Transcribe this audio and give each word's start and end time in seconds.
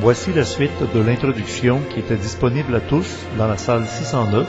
Voici 0.00 0.32
la 0.32 0.44
suite 0.44 0.80
de 0.94 1.00
l'introduction 1.00 1.80
qui 1.90 1.98
était 1.98 2.14
disponible 2.16 2.72
à 2.72 2.80
tous 2.80 3.26
dans 3.36 3.48
la 3.48 3.56
salle 3.56 3.84
609, 3.84 4.46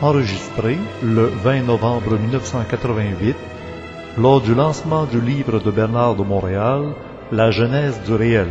enregistrée 0.00 0.78
le 1.02 1.24
20 1.24 1.62
novembre 1.62 2.16
1988 2.16 3.34
lors 4.16 4.40
du 4.40 4.54
lancement 4.54 5.06
du 5.06 5.20
livre 5.20 5.58
de 5.58 5.72
Bernard 5.72 6.14
de 6.14 6.22
Montréal, 6.22 6.94
La 7.32 7.50
Genèse 7.50 8.00
du 8.06 8.14
réel. 8.14 8.46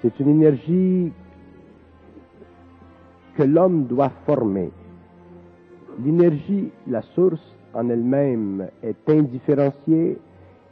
C'est 0.00 0.18
une 0.20 0.30
énergie 0.30 1.12
que 3.38 3.44
l'homme 3.44 3.84
doit 3.84 4.10
former. 4.26 4.68
L'énergie, 6.04 6.72
la 6.88 7.02
source 7.14 7.54
en 7.72 7.88
elle-même 7.88 8.66
est 8.82 9.08
indifférenciée 9.08 10.18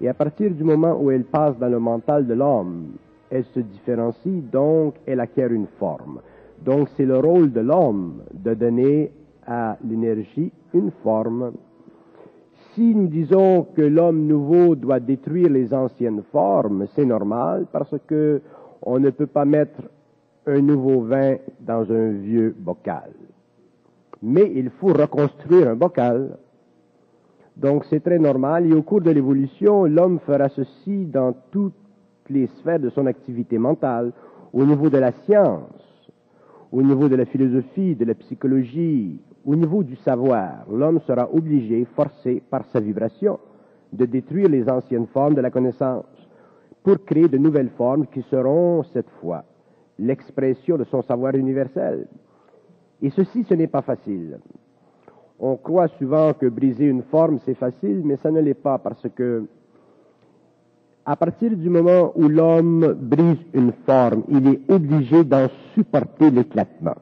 et 0.00 0.08
à 0.08 0.14
partir 0.14 0.50
du 0.50 0.64
moment 0.64 0.98
où 1.00 1.12
elle 1.12 1.26
passe 1.26 1.56
dans 1.58 1.68
le 1.68 1.78
mental 1.78 2.26
de 2.26 2.34
l'homme, 2.34 2.94
elle 3.30 3.44
se 3.44 3.60
différencie, 3.60 4.42
donc 4.50 4.94
elle 5.06 5.20
acquiert 5.20 5.52
une 5.52 5.68
forme. 5.78 6.18
Donc 6.64 6.88
c'est 6.96 7.04
le 7.04 7.18
rôle 7.18 7.52
de 7.52 7.60
l'homme 7.60 8.22
de 8.34 8.54
donner 8.54 9.12
à 9.46 9.76
l'énergie 9.88 10.50
une 10.74 10.90
forme. 11.04 11.52
Si 12.74 12.96
nous 12.96 13.06
disons 13.06 13.68
que 13.76 13.82
l'homme 13.82 14.26
nouveau 14.26 14.74
doit 14.74 14.98
détruire 14.98 15.50
les 15.50 15.72
anciennes 15.72 16.24
formes, 16.32 16.86
c'est 16.96 17.04
normal 17.04 17.66
parce 17.72 17.94
que 18.08 18.42
on 18.82 18.98
ne 18.98 19.10
peut 19.10 19.28
pas 19.28 19.44
mettre 19.44 19.82
un 20.46 20.60
nouveau 20.60 21.02
vin 21.02 21.36
dans 21.60 21.90
un 21.90 22.10
vieux 22.10 22.54
bocal. 22.56 23.10
Mais 24.22 24.52
il 24.54 24.70
faut 24.70 24.92
reconstruire 24.92 25.68
un 25.68 25.74
bocal. 25.74 26.38
Donc 27.56 27.84
c'est 27.86 28.00
très 28.00 28.18
normal 28.18 28.66
et 28.66 28.74
au 28.74 28.82
cours 28.82 29.00
de 29.00 29.10
l'évolution, 29.10 29.84
l'homme 29.84 30.20
fera 30.20 30.48
ceci 30.48 31.06
dans 31.06 31.34
toutes 31.50 31.74
les 32.28 32.46
sphères 32.58 32.80
de 32.80 32.90
son 32.90 33.06
activité 33.06 33.58
mentale, 33.58 34.12
au 34.52 34.64
niveau 34.64 34.88
de 34.88 34.98
la 34.98 35.12
science, 35.12 36.12
au 36.70 36.82
niveau 36.82 37.08
de 37.08 37.16
la 37.16 37.24
philosophie, 37.24 37.94
de 37.94 38.04
la 38.04 38.14
psychologie, 38.14 39.20
au 39.44 39.56
niveau 39.56 39.82
du 39.82 39.96
savoir. 39.96 40.64
L'homme 40.70 41.00
sera 41.06 41.32
obligé, 41.32 41.86
forcé 41.96 42.42
par 42.50 42.64
sa 42.66 42.80
vibration, 42.80 43.38
de 43.92 44.04
détruire 44.04 44.48
les 44.48 44.68
anciennes 44.68 45.06
formes 45.06 45.34
de 45.34 45.40
la 45.40 45.50
connaissance 45.50 46.04
pour 46.82 47.04
créer 47.04 47.28
de 47.28 47.38
nouvelles 47.38 47.70
formes 47.76 48.06
qui 48.06 48.22
seront, 48.22 48.82
cette 48.92 49.10
fois, 49.20 49.44
l'expression 49.98 50.76
de 50.76 50.84
son 50.84 51.02
savoir 51.02 51.34
universel. 51.34 52.06
Et 53.02 53.10
ceci, 53.10 53.44
ce 53.44 53.54
n'est 53.54 53.66
pas 53.66 53.82
facile. 53.82 54.38
On 55.38 55.56
croit 55.56 55.88
souvent 55.98 56.32
que 56.32 56.46
briser 56.46 56.86
une 56.86 57.02
forme, 57.02 57.38
c'est 57.44 57.54
facile, 57.54 58.02
mais 58.04 58.16
ça 58.16 58.30
ne 58.30 58.40
l'est 58.40 58.54
pas 58.54 58.78
parce 58.78 59.06
que, 59.14 59.44
à 61.04 61.14
partir 61.14 61.50
du 61.56 61.68
moment 61.68 62.12
où 62.16 62.28
l'homme 62.28 62.94
brise 62.94 63.38
une 63.52 63.72
forme, 63.84 64.24
il 64.28 64.48
est 64.48 64.70
obligé 64.70 65.24
d'en 65.24 65.48
supporter 65.74 66.30
l'éclatement. 66.30 66.96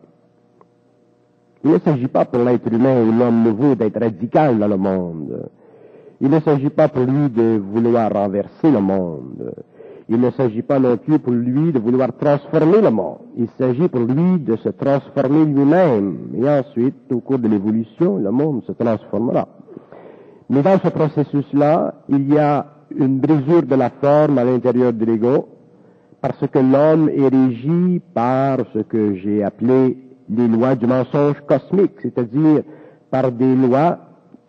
Il 1.62 1.70
ne 1.70 1.78
s'agit 1.78 2.09
pas 2.09 2.27
pour 2.27 2.42
l'être 2.42 2.70
humain 2.70 3.03
ou 3.06 3.12
l'homme 3.12 3.42
nouveau 3.42 3.75
d'être 3.75 3.98
radical 3.98 4.59
dans 4.59 4.69
le 4.69 4.77
monde. 4.77 5.48
Il 6.20 6.28
ne 6.28 6.41
s'agit 6.41 6.70
pas 6.70 6.89
pour 6.89 7.05
lui 7.05 7.31
de 7.31 7.56
vouloir 7.59 8.12
renverser 8.12 8.70
le 8.70 8.81
monde. 8.81 9.55
Il 10.08 10.20
ne 10.20 10.30
s'agit 10.33 10.62
pas 10.62 10.78
non 10.78 10.98
plus 10.98 11.19
pour 11.19 11.33
lui 11.33 11.72
de 11.72 11.78
vouloir 11.78 12.10
transformer 12.19 12.83
le 12.83 12.91
monde. 12.91 13.19
Il 13.38 13.48
s'agit 13.58 13.88
pour 13.88 14.02
lui 14.02 14.38
de 14.38 14.56
se 14.56 14.69
transformer 14.69 15.47
lui-même. 15.47 16.28
Et 16.36 16.48
ensuite, 16.48 17.10
au 17.10 17.20
cours 17.20 17.38
de 17.38 17.48
l'évolution, 17.48 18.19
le 18.19 18.31
monde 18.31 18.62
se 18.66 18.72
transformera. 18.72 19.48
Mais 20.50 20.60
dans 20.60 20.78
ce 20.78 20.88
processus-là, 20.88 21.94
il 22.10 22.34
y 22.34 22.38
a 22.38 22.66
une 22.94 23.19
brisure 23.19 23.62
de 23.62 23.75
la 23.75 23.88
forme 23.88 24.37
à 24.37 24.44
l'intérieur 24.44 24.92
de 24.92 25.04
l'ego, 25.06 25.48
parce 26.21 26.47
que 26.48 26.59
l'homme 26.59 27.09
est 27.09 27.28
régi 27.28 28.00
par 28.12 28.59
ce 28.75 28.81
que 28.81 29.15
j'ai 29.15 29.42
appelé 29.42 29.97
les 30.28 30.48
lois 30.48 30.75
du 30.75 30.86
mensonge 30.86 31.41
cosmique, 31.48 31.98
c'est-à-dire 32.03 32.62
par 33.10 33.32
des 33.32 33.54
lois 33.56 33.98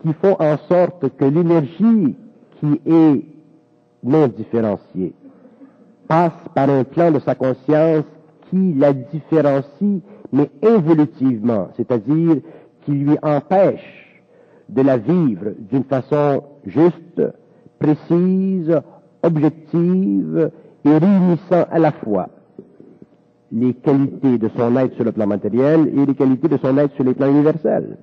qui 0.02 0.12
font 0.14 0.36
en 0.38 0.58
sorte 0.68 1.16
que 1.18 1.26
l'énergie 1.26 2.16
qui 2.60 2.82
est 2.86 3.24
non 4.04 4.28
différenciée 4.28 5.14
passe 6.08 6.34
par 6.54 6.70
un 6.70 6.84
plan 6.84 7.12
de 7.12 7.20
sa 7.20 7.36
conscience 7.36 8.04
qui 8.50 8.74
la 8.74 8.94
différencie, 8.94 10.02
mais 10.32 10.50
évolutivement, 10.62 11.70
c'est-à-dire 11.78 12.38
qui 12.86 12.92
lui 12.92 13.18
empêche 13.22 14.24
de 14.70 14.82
la 14.82 14.98
vivre 14.98 15.52
d'une 15.60 15.84
façon 15.84 16.44
juste, 16.66 17.22
précise, 17.80 18.80
objective 19.24 20.52
et 20.86 20.98
réunissant 20.98 21.66
à 21.72 21.80
la 21.80 21.92
fois 21.92 22.30
les 23.52 23.74
qualités 23.74 24.38
de 24.38 24.50
son 24.58 24.76
être 24.78 24.96
sur 24.96 25.04
le 25.04 25.12
plan 25.12 25.28
matériel 25.28 25.92
et 25.96 26.06
les 26.06 26.16
qualités 26.16 26.48
de 26.48 26.58
son 26.58 26.78
être 26.78 26.94
sur 26.96 27.04
les 27.04 27.14
plans 27.14 27.30
universels. 27.30 27.98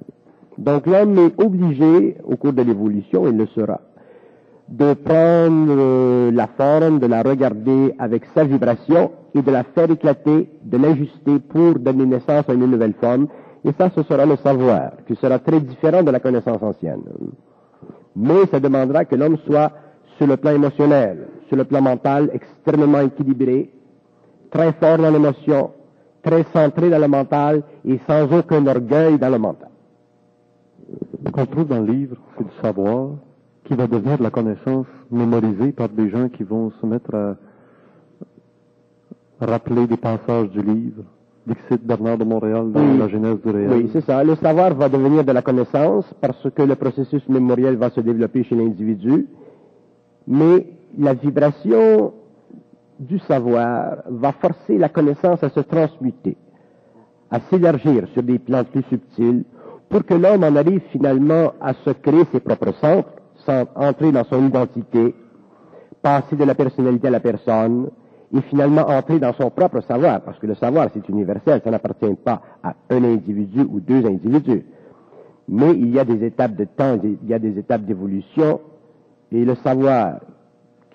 Donc 0.58 0.86
l'homme 0.86 1.19
est 1.19 1.42
obligé, 1.42 2.16
au 2.24 2.36
cours 2.36 2.52
de 2.52 2.62
l'évolution, 2.62 3.26
il 3.28 3.36
le 3.36 3.46
sera, 3.46 3.80
de 4.72 4.94
prendre 4.94 6.30
la 6.30 6.46
forme, 6.46 6.98
de 6.98 7.06
la 7.06 7.22
regarder 7.22 7.94
avec 7.98 8.24
sa 8.34 8.44
vibration 8.44 9.12
et 9.34 9.42
de 9.42 9.50
la 9.50 9.64
faire 9.64 9.90
éclater, 9.90 10.48
de 10.62 10.78
l'ajuster 10.78 11.38
pour 11.40 11.78
donner 11.78 12.06
naissance 12.06 12.48
à 12.48 12.54
une 12.54 12.64
nouvelle 12.64 12.94
forme. 12.94 13.26
Et 13.66 13.72
ça, 13.78 13.90
ce 13.94 14.02
sera 14.02 14.24
le 14.24 14.36
savoir, 14.36 14.92
qui 15.06 15.14
sera 15.16 15.38
très 15.38 15.60
différent 15.60 16.02
de 16.02 16.10
la 16.10 16.20
connaissance 16.20 16.62
ancienne. 16.62 17.02
Mais 18.16 18.46
ça 18.50 18.60
demandera 18.60 19.04
que 19.04 19.14
l'homme 19.14 19.36
soit, 19.46 19.72
sur 20.16 20.26
le 20.26 20.38
plan 20.38 20.52
émotionnel, 20.52 21.28
sur 21.48 21.56
le 21.56 21.64
plan 21.64 21.82
mental, 21.82 22.30
extrêmement 22.32 23.00
équilibré, 23.00 23.70
très 24.50 24.72
fort 24.72 24.96
dans 24.96 25.10
l'émotion, 25.10 25.70
très 26.22 26.44
centré 26.54 26.88
dans 26.88 26.98
le 26.98 27.08
mental 27.08 27.62
et 27.86 28.00
sans 28.06 28.24
aucun 28.32 28.66
orgueil 28.66 29.18
dans 29.18 29.30
le 29.30 29.38
mental. 29.38 29.68
Ce 31.26 31.30
qu'on 31.30 31.46
trouve 31.46 31.68
dans 31.68 31.80
le 31.80 31.92
livre, 31.92 32.16
c'est 32.38 32.44
du 32.44 32.54
savoir 32.62 33.10
qui 33.72 33.78
va 33.78 33.86
devenir 33.86 34.18
de 34.18 34.22
la 34.22 34.30
connaissance 34.30 34.86
mémorisée 35.10 35.72
par 35.72 35.88
des 35.88 36.10
gens 36.10 36.28
qui 36.28 36.42
vont 36.42 36.70
se 36.78 36.84
mettre 36.84 37.14
à 37.14 37.36
rappeler 39.46 39.86
des 39.86 39.96
passages 39.96 40.50
du 40.50 40.60
livre. 40.60 41.04
Dixit 41.46 41.82
Bernard 41.84 42.18
de 42.18 42.24
Montréal 42.24 42.70
dans 42.70 42.80
Oui. 42.80 42.98
la 42.98 43.08
Genèse 43.08 43.40
du 43.42 43.50
réel. 43.50 43.70
Oui, 43.72 43.90
c'est 43.92 44.02
ça. 44.04 44.22
Le 44.22 44.36
savoir 44.36 44.74
va 44.74 44.90
devenir 44.90 45.24
de 45.24 45.32
la 45.32 45.40
connaissance 45.40 46.04
parce 46.20 46.48
que 46.50 46.62
le 46.62 46.74
processus 46.76 47.26
mémoriel 47.30 47.76
va 47.76 47.88
se 47.90 48.00
développer 48.00 48.44
chez 48.44 48.54
l'individu, 48.54 49.26
mais 50.28 50.66
la 50.98 51.14
vibration 51.14 52.12
du 53.00 53.18
savoir 53.20 54.02
va 54.10 54.32
forcer 54.32 54.76
la 54.76 54.90
connaissance 54.90 55.42
à 55.42 55.48
se 55.48 55.60
transmuter, 55.60 56.36
à 57.30 57.40
s'élargir 57.48 58.06
sur 58.12 58.22
des 58.22 58.38
plans 58.38 58.64
plus 58.64 58.82
subtils 58.90 59.44
pour 59.88 60.04
que 60.04 60.12
l'homme 60.14 60.44
en 60.44 60.54
arrive 60.56 60.82
finalement 60.90 61.54
à 61.60 61.72
se 61.72 61.90
créer 61.90 62.24
ses 62.32 62.40
propres 62.40 62.74
centres, 62.74 63.08
entrer 63.48 64.12
dans 64.12 64.25
son 64.25 64.47
identité, 64.47 65.14
passer 66.03 66.36
de 66.36 66.44
la 66.44 66.54
personnalité 66.54 67.08
à 67.08 67.10
la 67.10 67.20
personne, 67.20 67.91
et 68.34 68.41
finalement 68.42 68.88
entrer 68.88 69.19
dans 69.19 69.32
son 69.34 69.50
propre 69.50 69.80
savoir, 69.82 70.22
parce 70.22 70.38
que 70.38 70.47
le 70.47 70.54
savoir 70.54 70.88
c'est 70.94 71.06
universel, 71.08 71.60
ça 71.62 71.70
n'appartient 71.70 72.14
pas 72.25 72.41
à 72.62 72.75
un 72.91 73.04
individu 73.04 73.60
ou 73.60 73.81
deux 73.81 74.06
individus. 74.06 74.64
Mais 75.48 75.72
il 75.72 75.94
y 75.94 75.98
a 75.98 76.04
des 76.04 76.25
étapes 76.25 76.56
de 76.56 76.64
temps, 76.64 76.98
il 77.02 77.28
y 77.28 77.34
a 77.34 77.38
des 77.38 77.58
étapes 77.58 77.82
d'évolution, 77.82 78.60
et 79.31 79.44
le 79.44 79.54
savoir 79.56 80.20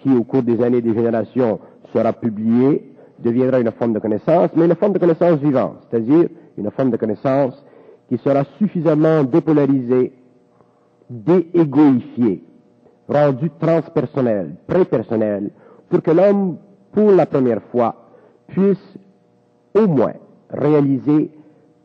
qui 0.01 0.09
au 0.09 0.23
cours 0.23 0.43
des 0.43 0.61
années, 0.63 0.81
des 0.81 0.93
générations 0.93 1.59
sera 1.93 2.13
publié, 2.13 2.93
deviendra 3.19 3.59
une 3.59 3.71
forme 3.71 3.93
de 3.93 3.99
connaissance, 3.99 4.49
mais 4.55 4.65
une 4.65 4.75
forme 4.75 4.93
de 4.93 4.99
connaissance 4.99 5.39
vivante, 5.39 5.77
c'est-à-dire 5.89 6.29
une 6.57 6.71
forme 6.71 6.91
de 6.91 6.97
connaissance 6.97 7.63
qui 8.09 8.17
sera 8.17 8.43
suffisamment 8.57 9.23
dépolarisée, 9.23 10.13
déégoïfiée, 11.09 12.43
rendue 13.07 13.51
transpersonnelle, 13.59 14.55
prépersonnelle, 14.67 15.51
pour 15.89 16.01
que 16.01 16.11
l'homme, 16.11 16.57
pour 16.91 17.11
la 17.11 17.25
première 17.25 17.61
fois, 17.71 17.95
puisse 18.47 18.97
au 19.73 19.87
moins 19.87 20.13
réaliser 20.49 21.31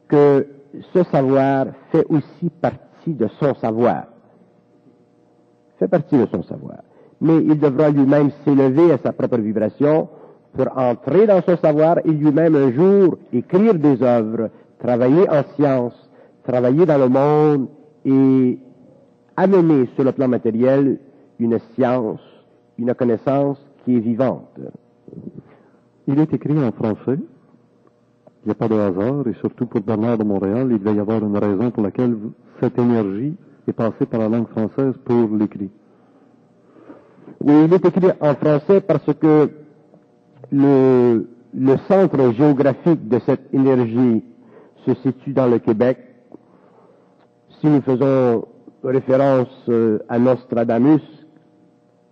que 0.09 0.47
ce 0.93 1.03
savoir 1.05 1.67
fait 1.91 2.05
aussi 2.09 2.51
partie 2.61 3.15
de 3.15 3.29
son 3.41 3.55
savoir. 3.55 4.05
Fait 5.79 5.89
partie 5.89 6.17
de 6.17 6.27
son 6.27 6.43
savoir. 6.43 6.79
Mais 7.21 7.37
il 7.37 7.59
devra 7.59 7.91
lui-même 7.91 8.31
s'élever 8.45 8.93
à 8.93 8.99
sa 8.99 9.13
propre 9.13 9.39
vibration 9.39 10.09
pour 10.55 10.67
entrer 10.77 11.27
dans 11.27 11.41
ce 11.43 11.57
savoir 11.57 11.99
et 12.05 12.11
lui-même 12.11 12.57
un 12.57 12.73
jour 12.73 13.17
écrire 13.33 13.75
des 13.75 14.03
œuvres, 14.03 14.51
travailler 14.79 15.29
en 15.31 15.43
science, 15.55 15.95
travailler 16.45 16.85
dans 16.85 16.99
le 16.99 17.09
monde 17.09 17.69
et 18.05 18.59
amener 19.37 19.89
sur 19.95 20.05
le 20.05 20.13
plan 20.13 20.29
matériel 20.29 20.99
une 21.39 21.59
science, 21.75 22.21
une 22.79 22.95
connaissance 22.95 23.59
qui 23.85 23.97
est 23.97 24.01
vivante. 24.01 24.59
Il 26.07 26.19
est 26.19 26.33
écrit 26.33 26.59
en 26.59 26.73
français. 26.73 27.19
Il 28.45 28.47
n'y 28.47 28.53
a 28.53 28.55
pas 28.55 28.69
de 28.69 28.75
hasard, 28.75 29.27
et 29.29 29.35
surtout 29.35 29.67
pour 29.67 29.81
Bernard 29.81 30.19
de 30.19 30.25
Montréal, 30.25 30.69
il 30.71 30.79
devait 30.79 30.97
y 30.97 31.01
avoir 31.01 31.23
une 31.23 31.37
raison 31.37 31.71
pour 31.71 31.83
laquelle 31.85 32.17
cette 32.61 32.77
énergie 32.79 33.35
est 33.69 33.73
passée 33.73 34.07
par 34.07 34.19
la 34.19 34.29
langue 34.29 34.49
française 34.49 34.95
pour 35.05 35.37
l'écrit. 35.37 35.71
Oui, 37.41 37.55
il 37.67 37.73
est 37.73 37.85
écrit 37.85 38.11
en 38.21 38.35
français 38.35 38.81
parce 38.81 39.15
que 39.15 39.51
le, 40.51 41.29
le 41.55 41.77
centre 41.89 42.33
géographique 42.33 43.09
de 43.09 43.21
cette 43.21 43.53
énergie 43.55 44.25
se 44.85 44.95
situe 44.95 45.33
dans 45.33 45.47
le 45.47 45.59
Québec. 45.59 45.99
Si 47.61 47.69
nous 47.69 47.81
faisons 47.81 48.45
référence 48.85 49.49
euh, 49.69 49.99
à 50.09 50.19
Nostradamus, 50.19 51.03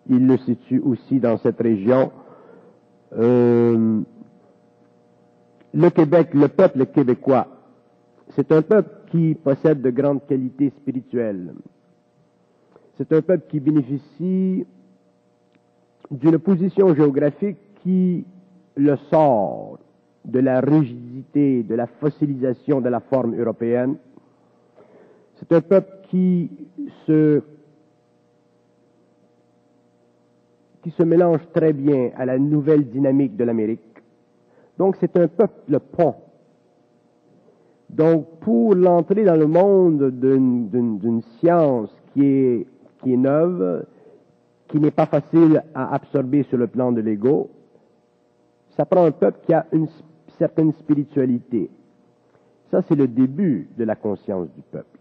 il 0.08 0.26
le 0.26 0.38
situe 0.38 0.80
aussi 0.80 1.20
dans 1.20 1.38
cette 1.38 1.60
région. 1.60 2.12
Euh, 3.16 4.00
le 5.72 5.90
Québec, 5.90 6.30
le 6.34 6.48
peuple 6.48 6.86
québécois, 6.86 7.46
c'est 8.36 8.50
un 8.52 8.62
peuple 8.62 8.90
qui 9.10 9.34
possède 9.34 9.82
de 9.82 9.90
grandes 9.90 10.24
qualités 10.26 10.70
spirituelles. 10.80 11.52
C'est 12.96 13.12
un 13.12 13.22
peuple 13.22 13.46
qui 13.48 13.60
bénéficie 13.60 14.66
d'une 16.10 16.38
position 16.38 16.94
géographique 16.94 17.56
qui 17.82 18.24
le 18.76 18.96
sort 19.10 19.78
de 20.24 20.38
la 20.38 20.60
rigidité, 20.60 21.62
de 21.62 21.74
la 21.74 21.86
fossilisation 21.86 22.80
de 22.80 22.88
la 22.88 23.00
forme 23.00 23.38
européenne. 23.40 23.96
C'est 25.38 25.52
un 25.52 25.60
peuple 25.60 25.99
qui 26.10 26.50
se, 27.06 27.40
qui 30.82 30.90
se 30.90 31.02
mélange 31.04 31.40
très 31.52 31.72
bien 31.72 32.10
à 32.16 32.26
la 32.26 32.38
nouvelle 32.38 32.88
dynamique 32.88 33.36
de 33.36 33.44
l'Amérique. 33.44 33.80
Donc 34.76 34.96
c'est 35.00 35.16
un 35.16 35.28
peuple 35.28 35.78
pont. 35.92 36.16
Donc 37.88 38.40
pour 38.40 38.74
l'entrée 38.74 39.24
dans 39.24 39.36
le 39.36 39.46
monde 39.46 40.10
d'une 40.10 41.22
science 41.38 41.90
qui 42.12 42.24
est, 42.24 42.66
qui 43.02 43.14
est 43.14 43.16
neuve, 43.16 43.86
qui 44.68 44.78
n'est 44.78 44.90
pas 44.90 45.06
facile 45.06 45.62
à 45.74 45.94
absorber 45.94 46.42
sur 46.44 46.58
le 46.58 46.66
plan 46.66 46.92
de 46.92 47.00
l'ego, 47.00 47.50
ça 48.76 48.84
prend 48.84 49.04
un 49.04 49.10
peuple 49.10 49.40
qui 49.46 49.52
a 49.52 49.66
une 49.72 49.88
certaine 50.38 50.72
spiritualité. 50.74 51.70
Ça, 52.70 52.82
c'est 52.88 52.94
le 52.94 53.08
début 53.08 53.68
de 53.76 53.84
la 53.84 53.96
conscience 53.96 54.48
du 54.54 54.62
peuple. 54.62 54.99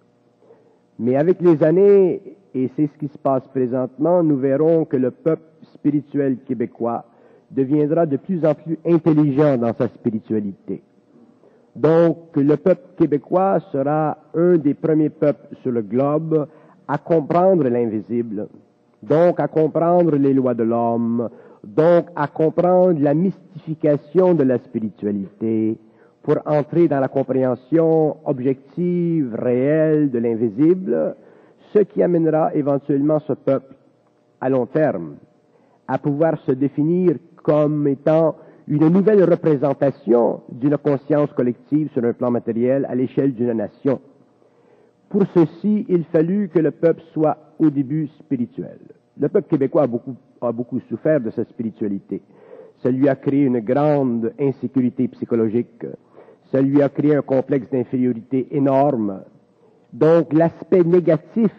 Mais 1.00 1.16
avec 1.16 1.42
les 1.42 1.64
années, 1.64 2.22
et 2.54 2.70
c'est 2.76 2.88
ce 2.88 2.98
qui 3.00 3.08
se 3.08 3.18
passe 3.18 3.48
présentement, 3.54 4.22
nous 4.22 4.38
verrons 4.38 4.84
que 4.84 4.98
le 4.98 5.12
peuple 5.12 5.44
spirituel 5.74 6.38
québécois 6.46 7.06
deviendra 7.50 8.06
de 8.06 8.18
plus 8.18 8.46
en 8.46 8.54
plus 8.54 8.78
intelligent 8.86 9.58
dans 9.58 9.74
sa 9.74 9.88
spiritualité. 9.88 10.84
Donc, 11.76 12.36
le 12.36 12.58
peuple 12.58 12.82
québécois 12.98 13.60
sera 13.72 14.18
un 14.36 14.58
des 14.58 14.74
premiers 14.74 15.10
peuples 15.10 15.56
sur 15.62 15.72
le 15.72 15.82
globe 15.82 16.48
à 16.88 16.98
comprendre 16.98 17.64
l'invisible, 17.70 18.50
donc 19.02 19.40
à 19.40 19.48
comprendre 19.48 20.18
les 20.18 20.34
lois 20.34 20.54
de 20.54 20.64
l'homme, 20.64 21.30
donc 21.64 22.08
à 22.16 22.28
comprendre 22.28 23.00
la 23.00 23.14
mystification 23.14 24.34
de 24.34 24.44
la 24.44 24.58
spiritualité 24.58 25.78
pour 26.24 26.38
entrer 26.46 26.88
dans 26.88 27.00
la 27.00 27.08
compréhension 27.08 28.18
objective, 28.26 29.36
réelle 29.36 30.12
de 30.12 30.20
l'invisible, 30.20 31.16
ce 31.74 31.80
qui 31.80 32.04
amènera 32.04 32.54
éventuellement 32.54 33.20
ce 33.20 33.34
peuple 33.34 33.76
à 34.42 34.50
long 34.50 34.66
terme 34.66 35.16
à 35.90 35.98
pouvoir 35.98 36.38
se 36.46 36.52
définir 36.52 37.16
comme 37.44 37.88
étant 37.88 38.36
une 38.68 38.88
nouvelle 38.90 39.24
représentation 39.24 40.42
d'une 40.52 40.78
conscience 40.78 41.32
collective 41.34 41.90
sur 41.94 42.04
un 42.04 42.14
plan 42.14 42.30
matériel 42.30 42.86
à 42.88 42.94
l'échelle 42.94 43.34
d'une 43.34 43.54
nation. 43.54 44.00
Pour 45.10 45.24
ceci, 45.34 45.88
il 45.90 46.04
fallut 46.06 46.50
que 46.50 46.60
le 46.60 46.70
peuple 46.70 47.02
soit 47.12 47.38
au 47.58 47.72
début 47.72 48.08
spirituel. 48.20 48.78
Le 49.20 49.28
peuple 49.30 49.50
québécois 49.50 49.84
a 49.84 49.88
beaucoup, 49.88 50.16
a 50.42 50.52
beaucoup 50.52 50.80
souffert 50.82 51.20
de 51.20 51.32
sa 51.32 51.44
spiritualité. 51.46 52.22
Ça 52.84 52.92
lui 52.92 53.10
a 53.10 53.16
créé 53.16 53.46
une 53.46 53.60
grande 53.60 54.32
insécurité 54.40 55.08
psychologique. 55.08 55.86
Ça 56.52 56.62
lui 56.62 56.82
a 56.82 56.90
créé 56.90 57.16
un 57.16 57.22
complexe 57.22 57.70
d'infériorité 57.70 58.48
énorme. 58.52 59.22
Donc 59.94 60.34
l'aspect 60.34 60.84
négatif 60.84 61.52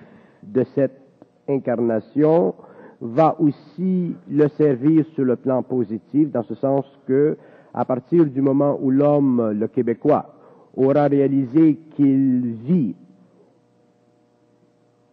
de 0.43 0.65
cette 0.75 1.01
incarnation 1.49 2.55
va 3.01 3.37
aussi 3.41 4.15
le 4.31 4.49
servir 4.49 5.05
sur 5.15 5.25
le 5.25 5.37
plan 5.37 5.63
positif, 5.63 6.31
dans 6.31 6.43
ce 6.43 6.55
sens 6.55 6.85
que, 7.07 7.37
à 7.73 7.85
partir 7.85 8.27
du 8.27 8.43
moment 8.43 8.79
où 8.81 8.91
l'homme, 8.91 9.53
le 9.53 9.69
Québécois, 9.69 10.35
aura 10.77 11.07
réalisé 11.07 11.77
qu'il 11.97 12.55
vit 12.65 12.95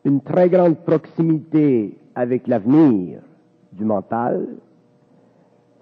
une 0.03 0.21
très 0.21 0.49
grande 0.49 0.77
proximité 0.77 1.97
avec 2.15 2.47
l'avenir 2.47 3.21
du 3.73 3.85
mental, 3.85 4.47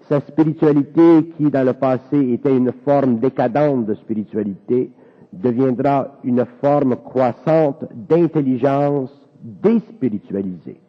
sa 0.08 0.20
spiritualité 0.20 1.32
qui 1.36 1.50
dans 1.50 1.64
le 1.64 1.72
passé 1.72 2.32
était 2.32 2.56
une 2.56 2.72
forme 2.84 3.18
décadente 3.18 3.86
de 3.86 3.94
spiritualité 3.94 4.90
deviendra 5.32 6.18
une 6.24 6.44
forme 6.60 6.96
croissante 6.96 7.84
d'intelligence 8.08 9.10
déspiritualisée. 9.42 10.80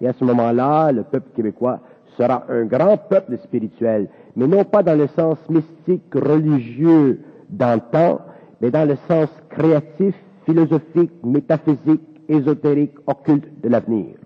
Et 0.00 0.08
à 0.08 0.12
ce 0.12 0.24
moment-là, 0.24 0.92
le 0.92 1.02
peuple 1.04 1.30
québécois 1.34 1.80
sera 2.16 2.44
un 2.48 2.64
grand 2.64 2.96
peuple 2.96 3.38
spirituel, 3.38 4.08
mais 4.36 4.46
non 4.46 4.64
pas 4.64 4.82
dans 4.82 4.98
le 4.98 5.06
sens 5.08 5.38
mystique, 5.48 6.14
religieux 6.14 7.20
d'antan, 7.48 8.20
mais 8.60 8.70
dans 8.70 8.86
le 8.86 8.96
sens 9.08 9.28
créatif, 9.48 10.14
philosophique, 10.44 11.12
métaphysique, 11.24 12.02
ésotérique, 12.28 12.94
occulte 13.06 13.48
de 13.62 13.68
l'avenir. 13.68 14.19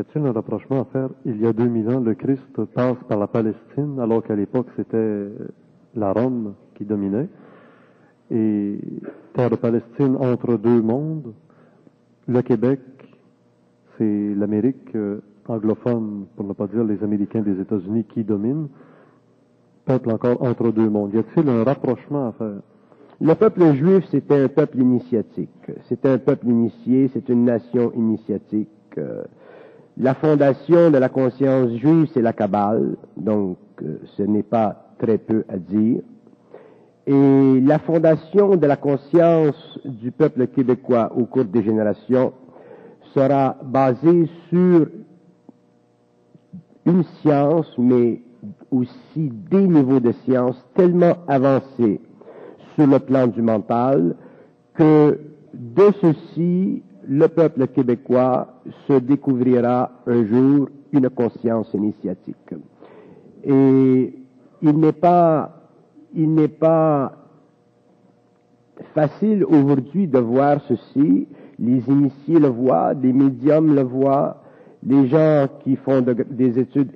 Y 0.00 0.08
a-t-il 0.08 0.24
un 0.24 0.32
rapprochement 0.32 0.80
à 0.80 0.84
faire? 0.86 1.10
Il 1.26 1.38
y 1.42 1.46
a 1.46 1.52
2000 1.52 1.90
ans, 1.90 2.00
le 2.00 2.14
Christ 2.14 2.64
passe 2.72 2.96
par 3.06 3.18
la 3.18 3.26
Palestine, 3.26 4.00
alors 4.00 4.22
qu'à 4.22 4.34
l'époque, 4.34 4.68
c'était 4.74 5.28
la 5.94 6.14
Rome 6.14 6.54
qui 6.74 6.86
dominait. 6.86 7.28
Et 8.30 8.78
terre 9.34 9.50
de 9.50 9.56
Palestine 9.56 10.16
entre 10.16 10.56
deux 10.56 10.80
mondes, 10.80 11.34
le 12.28 12.40
Québec 12.40 12.80
c'est 13.98 14.34
l'Amérique 14.34 14.96
euh, 14.96 15.20
anglophone, 15.46 16.24
pour 16.34 16.46
ne 16.46 16.54
pas 16.54 16.66
dire 16.66 16.82
les 16.82 17.04
Américains 17.04 17.42
des 17.42 17.60
États-Unis, 17.60 18.04
qui 18.04 18.24
dominent. 18.24 18.68
Peuple 19.84 20.12
encore 20.12 20.42
entre 20.42 20.70
deux 20.70 20.88
mondes. 20.88 21.12
Y 21.12 21.18
a-t-il 21.18 21.46
un 21.46 21.62
rapprochement 21.62 22.28
à 22.28 22.32
faire? 22.32 22.62
Le 23.20 23.34
peuple 23.34 23.74
juif, 23.74 24.06
c'était 24.10 24.44
un 24.44 24.48
peuple 24.48 24.78
initiatique. 24.78 25.70
C'était 25.90 26.08
un 26.08 26.16
peuple 26.16 26.46
initié, 26.46 27.10
c'est 27.12 27.28
une 27.28 27.44
nation 27.44 27.92
initiatique. 27.92 28.70
La 29.96 30.14
fondation 30.14 30.90
de 30.90 30.98
la 30.98 31.08
conscience 31.08 31.72
juive, 31.76 32.08
c'est 32.14 32.22
la 32.22 32.32
Kabbale, 32.32 32.96
donc 33.16 33.58
euh, 33.82 33.98
ce 34.16 34.22
n'est 34.22 34.42
pas 34.42 34.94
très 34.98 35.18
peu 35.18 35.44
à 35.48 35.58
dire. 35.58 36.00
Et 37.06 37.60
la 37.60 37.78
fondation 37.78 38.56
de 38.56 38.66
la 38.66 38.76
conscience 38.76 39.78
du 39.84 40.10
peuple 40.10 40.46
québécois 40.46 41.12
au 41.16 41.24
cours 41.24 41.44
des 41.44 41.62
générations, 41.62 42.32
sera 43.14 43.56
basé 43.62 44.28
sur 44.48 44.86
une 46.86 47.04
science, 47.20 47.72
mais 47.78 48.22
aussi 48.70 49.30
des 49.50 49.66
niveaux 49.66 50.00
de 50.00 50.12
science 50.24 50.56
tellement 50.74 51.16
avancés 51.28 52.00
sur 52.74 52.86
le 52.86 52.98
plan 52.98 53.26
du 53.26 53.42
mental 53.42 54.16
que 54.74 55.18
de 55.52 55.92
ceci, 56.00 56.82
le 57.10 57.26
peuple 57.26 57.66
québécois 57.66 58.46
se 58.86 58.92
découvrira 58.92 59.90
un 60.06 60.24
jour 60.24 60.68
une 60.92 61.10
conscience 61.10 61.74
initiatique. 61.74 62.54
Et 63.42 64.14
il 64.62 64.78
n'est 64.78 64.92
pas, 64.92 65.60
il 66.14 66.32
n'est 66.32 66.46
pas 66.46 67.12
facile 68.94 69.44
aujourd'hui 69.44 70.06
de 70.06 70.20
voir 70.20 70.60
ceci 70.68 71.26
les 71.58 71.82
initiés 71.88 72.38
le 72.38 72.46
voient, 72.46 72.94
les 72.94 73.12
médiums 73.12 73.74
le 73.74 73.82
voient, 73.82 74.40
les 74.84 75.08
gens 75.08 75.48
qui 75.64 75.74
font 75.74 76.02
des 76.02 76.58
études 76.60 76.92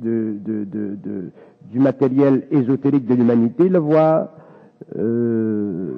du 0.00 1.78
matériel 1.78 2.46
ésotérique 2.50 3.04
de 3.04 3.14
l'humanité 3.14 3.68
le 3.68 3.80
voient. 3.80 4.32
Euh, 4.96 5.92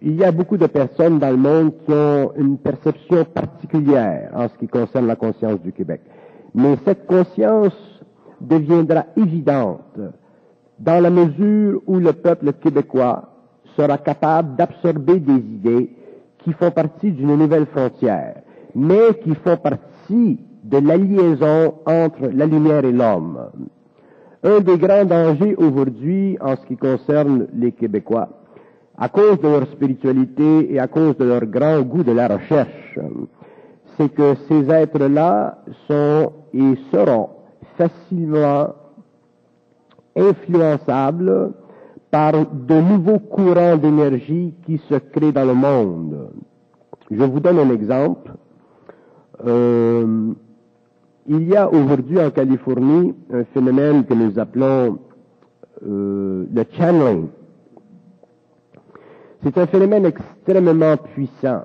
il 0.00 0.16
y 0.16 0.24
a 0.24 0.32
beaucoup 0.32 0.56
de 0.56 0.66
personnes 0.66 1.18
dans 1.18 1.30
le 1.30 1.36
monde 1.36 1.72
qui 1.84 1.92
ont 1.92 2.32
une 2.36 2.58
perception 2.58 3.24
particulière 3.24 4.30
en 4.34 4.48
ce 4.48 4.56
qui 4.58 4.68
concerne 4.68 5.06
la 5.06 5.16
conscience 5.16 5.60
du 5.60 5.72
Québec. 5.72 6.00
Mais 6.54 6.76
cette 6.84 7.06
conscience 7.06 7.74
deviendra 8.40 9.06
évidente 9.16 9.98
dans 10.78 11.00
la 11.00 11.10
mesure 11.10 11.80
où 11.86 11.98
le 11.98 12.12
peuple 12.12 12.52
québécois 12.54 13.28
sera 13.76 13.98
capable 13.98 14.56
d'absorber 14.56 15.20
des 15.20 15.34
idées 15.38 15.90
qui 16.38 16.52
font 16.52 16.70
partie 16.70 17.12
d'une 17.12 17.36
nouvelle 17.36 17.66
frontière, 17.66 18.42
mais 18.74 19.14
qui 19.22 19.34
font 19.36 19.56
partie 19.56 20.40
de 20.64 20.78
la 20.78 20.96
liaison 20.96 21.74
entre 21.86 22.28
la 22.32 22.46
lumière 22.46 22.84
et 22.84 22.92
l'homme. 22.92 23.38
Un 24.44 24.60
des 24.60 24.76
grands 24.76 25.04
dangers 25.04 25.54
aujourd'hui 25.56 26.36
en 26.40 26.56
ce 26.56 26.66
qui 26.66 26.76
concerne 26.76 27.46
les 27.54 27.72
Québécois, 27.72 28.28
à 28.98 29.08
cause 29.08 29.40
de 29.40 29.48
leur 29.48 29.66
spiritualité 29.68 30.72
et 30.72 30.80
à 30.80 30.88
cause 30.88 31.16
de 31.16 31.24
leur 31.24 31.46
grand 31.46 31.80
goût 31.82 32.02
de 32.02 32.12
la 32.12 32.28
recherche, 32.28 32.98
c'est 33.96 34.08
que 34.12 34.34
ces 34.48 34.68
êtres-là 34.68 35.58
sont 35.86 36.32
et 36.52 36.74
seront 36.90 37.30
facilement 37.76 38.74
influençables 40.16 41.52
par 42.10 42.32
de 42.32 42.80
nouveaux 42.80 43.18
courants 43.20 43.76
d'énergie 43.76 44.54
qui 44.66 44.78
se 44.88 44.96
créent 44.96 45.32
dans 45.32 45.46
le 45.46 45.54
monde. 45.54 46.30
Je 47.10 47.22
vous 47.24 47.40
donne 47.40 47.58
un 47.58 47.70
exemple. 47.70 48.32
Euh, 49.46 50.32
il 51.26 51.48
y 51.48 51.56
a 51.56 51.70
aujourd'hui 51.70 52.20
en 52.20 52.30
Californie 52.30 53.14
un 53.32 53.44
phénomène 53.44 54.04
que 54.04 54.14
nous 54.14 54.38
appelons 54.38 54.98
euh, 55.86 56.46
le 56.52 56.64
channeling. 56.72 57.28
C'est 59.42 59.56
un 59.58 59.66
phénomène 59.66 60.06
extrêmement 60.06 60.96
puissant. 60.96 61.62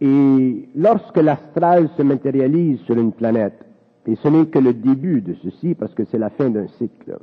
Et 0.00 0.68
lorsque 0.74 1.16
l'astral 1.16 1.88
se 1.96 2.02
matérialise 2.02 2.80
sur 2.80 2.96
une 2.96 3.12
planète, 3.12 3.64
et 4.06 4.16
ce 4.16 4.28
n'est 4.28 4.46
que 4.46 4.58
le 4.58 4.74
début 4.74 5.20
de 5.20 5.34
ceci 5.42 5.74
parce 5.74 5.94
que 5.94 6.04
c'est 6.10 6.18
la 6.18 6.30
fin 6.30 6.50
d'un 6.50 6.66
cycle, 6.78 7.18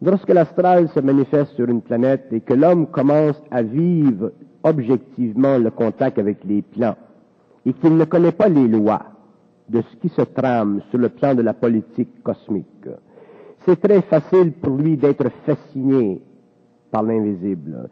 lorsque 0.00 0.28
l'astral 0.28 0.88
se 0.90 1.00
manifeste 1.00 1.54
sur 1.54 1.68
une 1.68 1.82
planète 1.82 2.26
et 2.30 2.40
que 2.40 2.54
l'homme 2.54 2.86
commence 2.86 3.42
à 3.50 3.62
vivre 3.62 4.32
objectivement 4.62 5.58
le 5.58 5.70
contact 5.70 6.18
avec 6.18 6.44
les 6.44 6.62
plans, 6.62 6.96
et 7.66 7.72
qu'il 7.72 7.96
ne 7.96 8.04
connaît 8.04 8.32
pas 8.32 8.48
les 8.48 8.68
lois 8.68 9.17
de 9.68 9.82
ce 9.82 9.96
qui 9.96 10.08
se 10.08 10.22
trame 10.22 10.80
sur 10.90 10.98
le 10.98 11.08
plan 11.08 11.34
de 11.34 11.42
la 11.42 11.54
politique 11.54 12.22
cosmique, 12.22 12.88
c'est 13.66 13.80
très 13.80 14.00
facile 14.02 14.52
pour 14.52 14.76
lui 14.76 14.96
d'être 14.96 15.28
fasciné 15.44 16.22
par 16.90 17.02
l'invisible. 17.02 17.88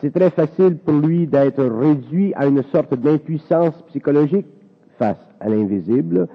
C'est 0.00 0.12
très 0.12 0.30
facile 0.30 0.78
pour 0.78 0.94
lui 0.94 1.26
d'être 1.26 1.62
réduit 1.62 2.32
à 2.34 2.46
une 2.46 2.62
sorte 2.64 2.94
d'impuissance 2.94 3.74
psychologique 3.88 4.46
face 4.98 5.24
à 5.38 5.48
l'invisible, 5.48 6.26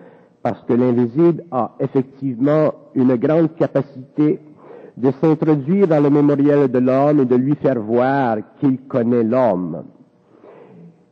parce 0.41 0.63
que 0.63 0.73
l'invisible 0.73 1.43
a 1.51 1.71
effectivement 1.79 2.73
une 2.93 3.15
grande 3.15 3.55
capacité 3.55 4.39
de 4.95 5.11
s'introduire 5.19 5.87
dans 5.87 6.01
le 6.01 6.09
mémoriel 6.09 6.71
de 6.71 6.79
l'homme 6.79 7.19
et 7.21 7.25
de 7.25 7.35
lui 7.35 7.55
faire 7.55 7.81
voir 7.81 8.37
qu'il 8.59 8.79
connaît 8.87 9.23
l'homme. 9.23 9.83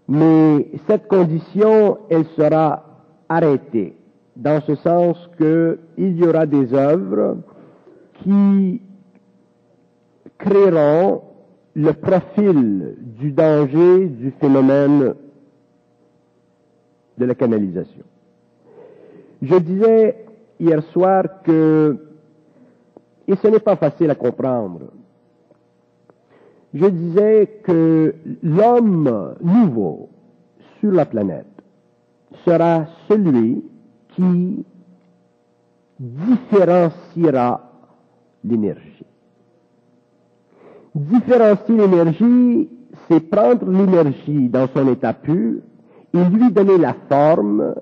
Mais 0.07 0.67
cette 0.87 1.07
condition, 1.07 1.97
elle 2.09 2.25
sera 2.37 2.92
arrêtée, 3.29 3.95
dans 4.35 4.61
ce 4.61 4.75
sens 4.75 5.17
qu'il 5.37 6.17
y 6.17 6.25
aura 6.25 6.45
des 6.45 6.73
œuvres 6.73 7.37
qui 8.23 8.81
créeront 10.37 11.21
le 11.75 11.91
profil 11.93 12.95
du 12.99 13.31
danger 13.31 14.07
du 14.07 14.31
phénomène 14.39 15.15
de 17.17 17.25
la 17.25 17.35
canalisation. 17.35 18.03
Je 19.41 19.55
disais 19.57 20.25
hier 20.59 20.81
soir 20.91 21.23
que, 21.43 21.97
et 23.27 23.35
ce 23.35 23.47
n'est 23.47 23.59
pas 23.59 23.75
facile 23.75 24.09
à 24.09 24.15
comprendre, 24.15 24.91
je 26.73 26.85
disais 26.85 27.59
que 27.63 28.15
l'homme 28.41 29.35
nouveau 29.41 30.09
sur 30.79 30.91
la 30.91 31.05
planète 31.05 31.52
sera 32.45 32.85
celui 33.09 33.63
qui 34.15 34.65
différenciera 35.99 37.71
l'énergie. 38.43 39.05
Différencier 40.95 41.77
l'énergie, 41.77 42.69
c'est 43.07 43.19
prendre 43.29 43.69
l'énergie 43.69 44.49
dans 44.49 44.67
son 44.67 44.87
état 44.89 45.13
pur 45.13 45.61
et 46.13 46.23
lui 46.25 46.51
donner 46.51 46.77
la 46.77 46.93
forme 47.09 47.75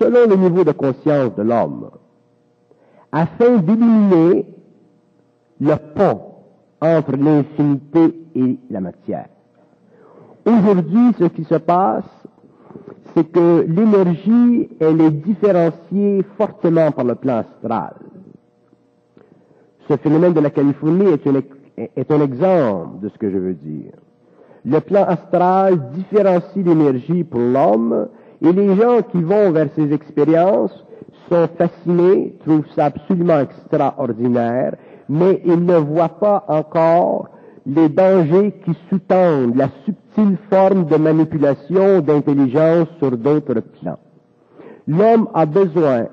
selon 0.00 0.28
le 0.28 0.36
niveau 0.36 0.62
de 0.62 0.72
conscience 0.72 1.34
de 1.34 1.42
l'homme, 1.42 1.90
afin 3.10 3.56
d'éliminer 3.56 4.46
le 5.60 5.74
pont 5.94 6.20
entre 6.80 7.16
l'infinité 7.16 8.14
et 8.36 8.58
la 8.70 8.80
matière. 8.80 9.28
Aujourd'hui, 10.46 11.12
ce 11.18 11.24
qui 11.24 11.44
se 11.44 11.56
passe, 11.56 12.04
c'est 13.18 13.32
que 13.32 13.66
l'énergie, 13.68 14.68
elle 14.78 15.00
est 15.00 15.10
différenciée 15.10 16.24
fortement 16.36 16.92
par 16.92 17.04
le 17.04 17.16
plan 17.16 17.38
astral. 17.38 17.94
Ce 19.88 19.96
phénomène 19.96 20.34
de 20.34 20.40
la 20.40 20.50
Californie 20.50 21.06
est, 21.06 21.26
est 21.96 22.10
un 22.12 22.20
exemple 22.20 23.00
de 23.02 23.08
ce 23.08 23.18
que 23.18 23.30
je 23.30 23.38
veux 23.38 23.54
dire. 23.54 23.92
Le 24.64 24.80
plan 24.80 25.04
astral 25.04 25.90
différencie 25.92 26.64
l'énergie 26.64 27.24
pour 27.24 27.40
l'homme 27.40 28.08
et 28.40 28.52
les 28.52 28.76
gens 28.76 29.02
qui 29.10 29.22
vont 29.22 29.50
vers 29.50 29.68
ces 29.74 29.92
expériences 29.92 30.84
sont 31.28 31.48
fascinés, 31.56 32.36
trouvent 32.44 32.68
ça 32.76 32.86
absolument 32.86 33.40
extraordinaire, 33.40 34.76
mais 35.08 35.42
ils 35.44 35.64
ne 35.64 35.76
voient 35.76 36.20
pas 36.20 36.44
encore 36.48 37.28
les 37.68 37.90
dangers 37.90 38.54
qui 38.64 38.72
sous-tendent 38.88 39.54
la 39.54 39.68
subtile 39.84 40.38
forme 40.50 40.86
de 40.86 40.96
manipulation 40.96 42.00
d'intelligence 42.00 42.88
sur 42.98 43.16
d'autres 43.16 43.60
plans. 43.60 43.98
L'homme 44.86 45.28
a 45.34 45.44
besoin 45.44 46.06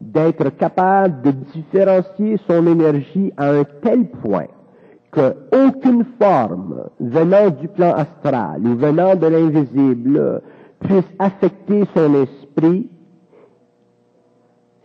d'être 0.00 0.50
capable 0.50 1.22
de 1.22 1.32
différencier 1.52 2.38
son 2.48 2.64
énergie 2.68 3.32
à 3.36 3.50
un 3.50 3.64
tel 3.82 4.08
point 4.08 4.46
que 5.10 5.34
aucune 5.52 6.04
forme 6.20 6.84
venant 7.00 7.50
du 7.50 7.66
plan 7.66 7.94
astral 7.94 8.64
ou 8.64 8.76
venant 8.76 9.16
de 9.16 9.26
l'invisible 9.26 10.42
puisse 10.78 11.10
affecter 11.18 11.84
son 11.92 12.14
esprit, 12.22 12.88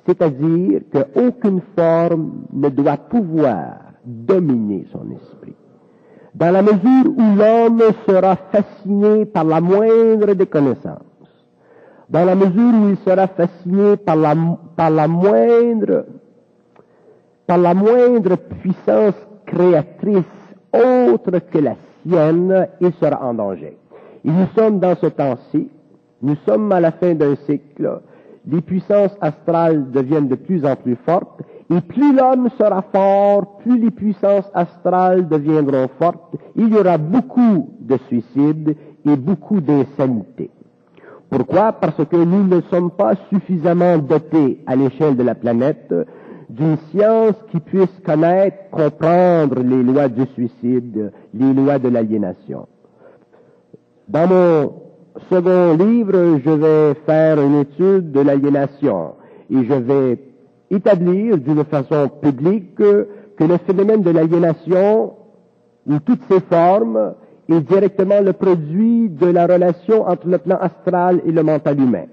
c'est-à-dire 0.08 0.82
qu'aucune 0.92 1.62
forme 1.78 2.46
ne 2.52 2.70
doit 2.70 2.98
pouvoir 2.98 3.76
dominer 4.04 4.88
son 4.92 5.12
esprit. 5.12 5.56
Dans 6.36 6.52
la 6.52 6.62
mesure 6.64 7.12
où 7.16 7.36
l'homme 7.36 7.82
sera 8.08 8.36
fasciné 8.36 9.26
par 9.26 9.44
la 9.44 9.62
moindre 9.62 10.34
des 10.34 10.48
connaissances, 10.48 11.02
dans 12.10 12.26
la 12.26 12.36
mesure 12.36 12.74
où 12.74 12.90
il 12.90 12.98
sera 13.06 13.28
fasciné 13.28 13.98
par 13.98 14.16
la, 14.16 14.36
par 14.76 14.90
la 14.90 15.08
moindre, 15.08 16.06
par 17.46 17.60
la 17.60 17.74
moindre 17.74 18.36
puissance 18.62 19.16
créatrice 19.46 20.24
autre 20.74 21.40
que 21.52 21.60
la 21.60 21.76
sienne, 22.04 22.68
il 22.82 22.94
sera 22.94 23.24
en 23.24 23.36
danger. 23.36 23.78
Et 24.26 24.32
nous 24.32 24.48
sommes 24.56 24.80
dans 24.80 24.96
ce 24.96 25.08
temps-ci, 25.08 25.70
nous 26.22 26.36
sommes 26.48 26.72
à 26.72 26.80
la 26.80 26.92
fin 26.94 27.14
d'un 27.14 27.36
cycle, 27.46 28.02
les 28.48 28.62
puissances 28.62 29.16
astrales 29.22 29.92
deviennent 29.92 30.28
de 30.28 30.36
plus 30.36 30.66
en 30.66 30.76
plus 30.76 30.98
fortes, 31.06 31.42
et 31.76 31.82
plus 31.82 32.16
l'homme 32.16 32.50
sera 32.58 32.82
fort, 32.82 33.58
plus 33.58 33.80
les 33.80 33.92
puissances 33.92 34.50
astrales 34.54 35.28
deviendront 35.28 35.88
fortes, 35.98 36.36
il 36.56 36.74
y 36.74 36.78
aura 36.78 36.98
beaucoup 36.98 37.70
de 37.80 37.98
suicides 38.08 38.76
et 39.06 39.16
beaucoup 39.16 39.60
d'insanité. 39.60 40.52
Pourquoi? 41.30 41.72
Parce 41.72 42.06
que 42.06 42.16
nous 42.16 42.44
ne 42.44 42.62
sommes 42.70 42.92
pas 42.92 43.14
suffisamment 43.30 43.98
dotés 43.98 44.60
à 44.68 44.76
l'échelle 44.76 45.16
de 45.16 45.24
la 45.24 45.34
planète 45.34 45.94
d'une 46.50 46.78
science 46.92 47.36
qui 47.52 47.60
puisse 47.60 48.00
connaître, 48.06 48.70
comprendre 48.70 49.60
les 49.64 49.82
lois 49.82 50.10
du 50.10 50.26
suicide, 50.36 51.12
les 51.34 51.54
lois 51.54 51.80
de 51.80 51.90
l'aliénation. 51.90 52.68
Dans 54.08 54.28
mon 54.28 54.74
second 55.32 55.74
livre, 55.76 56.40
je 56.46 56.52
vais 56.52 56.94
faire 57.06 57.42
une 57.42 57.62
étude 57.62 58.12
de 58.12 58.20
l'aliénation 58.20 59.14
et 59.50 59.64
je 59.64 59.74
vais 59.74 60.33
établir 60.72 61.38
d'une 61.38 61.64
façon 61.66 62.10
publique 62.22 62.76
que 62.76 63.44
le 63.44 63.58
phénomène 63.58 64.02
de 64.02 64.12
l'aliénation, 64.12 65.14
ou 65.88 66.00
toutes 66.00 66.24
ses 66.30 66.40
formes, 66.42 67.14
est 67.50 67.62
directement 67.62 68.22
le 68.22 68.34
produit 68.34 69.10
de 69.10 69.28
la 69.28 69.46
relation 69.48 70.08
entre 70.08 70.28
le 70.28 70.38
plan 70.38 70.58
astral 70.58 71.22
et 71.26 71.32
le 71.32 71.44
mental 71.44 71.80
humain. 71.80 72.06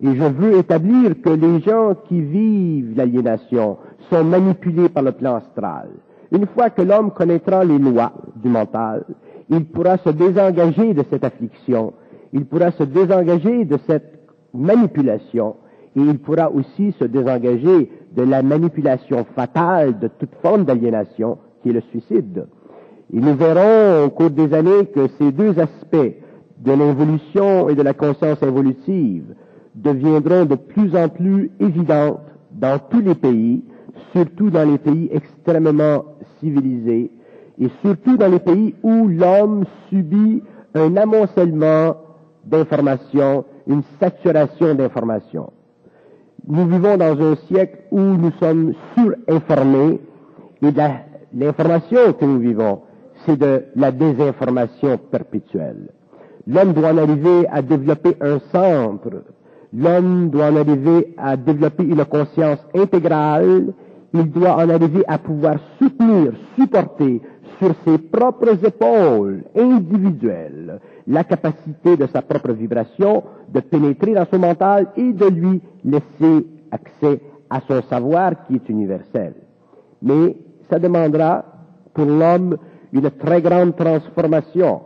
Et 0.00 0.14
je 0.14 0.24
veux 0.24 0.58
établir 0.58 1.20
que 1.22 1.30
les 1.30 1.60
gens 1.60 1.94
qui 2.08 2.20
vivent 2.20 2.96
l'aliénation 2.96 3.78
sont 4.10 4.24
manipulés 4.24 4.88
par 4.88 5.02
le 5.02 5.12
plan 5.12 5.36
astral. 5.36 5.88
Une 6.30 6.46
fois 6.46 6.70
que 6.70 6.82
l'homme 6.82 7.10
connaîtra 7.10 7.64
les 7.64 7.78
lois 7.78 8.12
du 8.36 8.48
mental, 8.48 9.04
il 9.48 9.64
pourra 9.66 9.96
se 9.98 10.10
désengager 10.10 10.94
de 10.94 11.04
cette 11.10 11.24
affliction, 11.24 11.94
il 12.32 12.44
pourra 12.44 12.70
se 12.72 12.82
désengager 12.82 13.64
de 13.64 13.78
cette 13.86 14.20
manipulation, 14.52 15.56
et 15.96 16.00
il 16.00 16.18
pourra 16.18 16.50
aussi 16.50 16.92
se 16.92 17.04
désengager 17.04 17.90
de 18.14 18.22
la 18.22 18.42
manipulation 18.42 19.24
fatale 19.34 19.98
de 19.98 20.08
toute 20.08 20.34
forme 20.42 20.64
d'aliénation, 20.64 21.38
qui 21.62 21.70
est 21.70 21.72
le 21.72 21.80
suicide. 21.82 22.46
Et 23.12 23.20
nous 23.20 23.34
verrons 23.34 24.06
au 24.06 24.10
cours 24.10 24.30
des 24.30 24.52
années 24.52 24.86
que 24.94 25.08
ces 25.18 25.32
deux 25.32 25.58
aspects 25.58 26.14
de 26.58 26.72
l'évolution 26.72 27.68
et 27.68 27.74
de 27.74 27.82
la 27.82 27.94
conscience 27.94 28.42
évolutive 28.42 29.34
deviendront 29.74 30.44
de 30.44 30.56
plus 30.56 30.94
en 30.96 31.08
plus 31.08 31.50
évidentes 31.60 32.20
dans 32.52 32.78
tous 32.90 33.00
les 33.00 33.14
pays, 33.14 33.62
surtout 34.14 34.50
dans 34.50 34.68
les 34.68 34.78
pays 34.78 35.08
extrêmement 35.12 36.04
civilisés, 36.40 37.10
et 37.60 37.68
surtout 37.82 38.16
dans 38.16 38.30
les 38.30 38.38
pays 38.40 38.74
où 38.82 39.08
l'homme 39.08 39.64
subit 39.88 40.42
un 40.74 40.96
amoncellement 40.96 41.96
d'informations, 42.44 43.44
une 43.66 43.82
saturation 44.00 44.74
d'informations. 44.74 45.52
Nous 46.46 46.66
vivons 46.66 46.96
dans 46.96 47.20
un 47.20 47.36
siècle 47.48 47.78
où 47.90 48.00
nous 48.00 48.32
sommes 48.40 48.72
surinformés 48.96 50.00
et 50.62 50.72
l'information 51.34 52.12
que 52.14 52.24
nous 52.24 52.38
vivons, 52.38 52.80
c'est 53.24 53.36
de 53.38 53.64
la 53.76 53.90
désinformation 53.90 54.98
perpétuelle. 55.10 55.90
L'homme 56.46 56.72
doit 56.72 56.92
en 56.92 56.98
arriver 56.98 57.46
à 57.50 57.60
développer 57.60 58.16
un 58.20 58.38
centre. 58.52 59.24
L'homme 59.72 60.30
doit 60.30 60.46
en 60.46 60.56
arriver 60.56 61.14
à 61.18 61.36
développer 61.36 61.84
une 61.84 62.04
conscience 62.06 62.58
intégrale. 62.74 63.74
Il 64.14 64.30
doit 64.30 64.54
en 64.56 64.70
arriver 64.70 65.04
à 65.06 65.18
pouvoir 65.18 65.56
soutenir, 65.78 66.32
supporter 66.58 67.20
sur 67.58 67.74
ses 67.84 67.98
propres 67.98 68.64
épaules 68.64 69.44
individuelles 69.54 70.80
la 71.08 71.24
capacité 71.24 71.96
de 71.96 72.06
sa 72.06 72.20
propre 72.22 72.52
vibration 72.52 73.24
de 73.52 73.60
pénétrer 73.60 74.12
dans 74.14 74.26
son 74.30 74.38
mental 74.38 74.88
et 74.96 75.12
de 75.12 75.26
lui 75.26 75.60
laisser 75.84 76.46
accès 76.70 77.20
à 77.48 77.60
son 77.66 77.82
savoir 77.88 78.46
qui 78.46 78.56
est 78.56 78.68
universel. 78.68 79.32
Mais 80.02 80.36
ça 80.70 80.78
demandera 80.78 81.44
pour 81.94 82.04
l'homme 82.04 82.58
une 82.92 83.10
très 83.10 83.40
grande 83.40 83.74
transformation. 83.74 84.82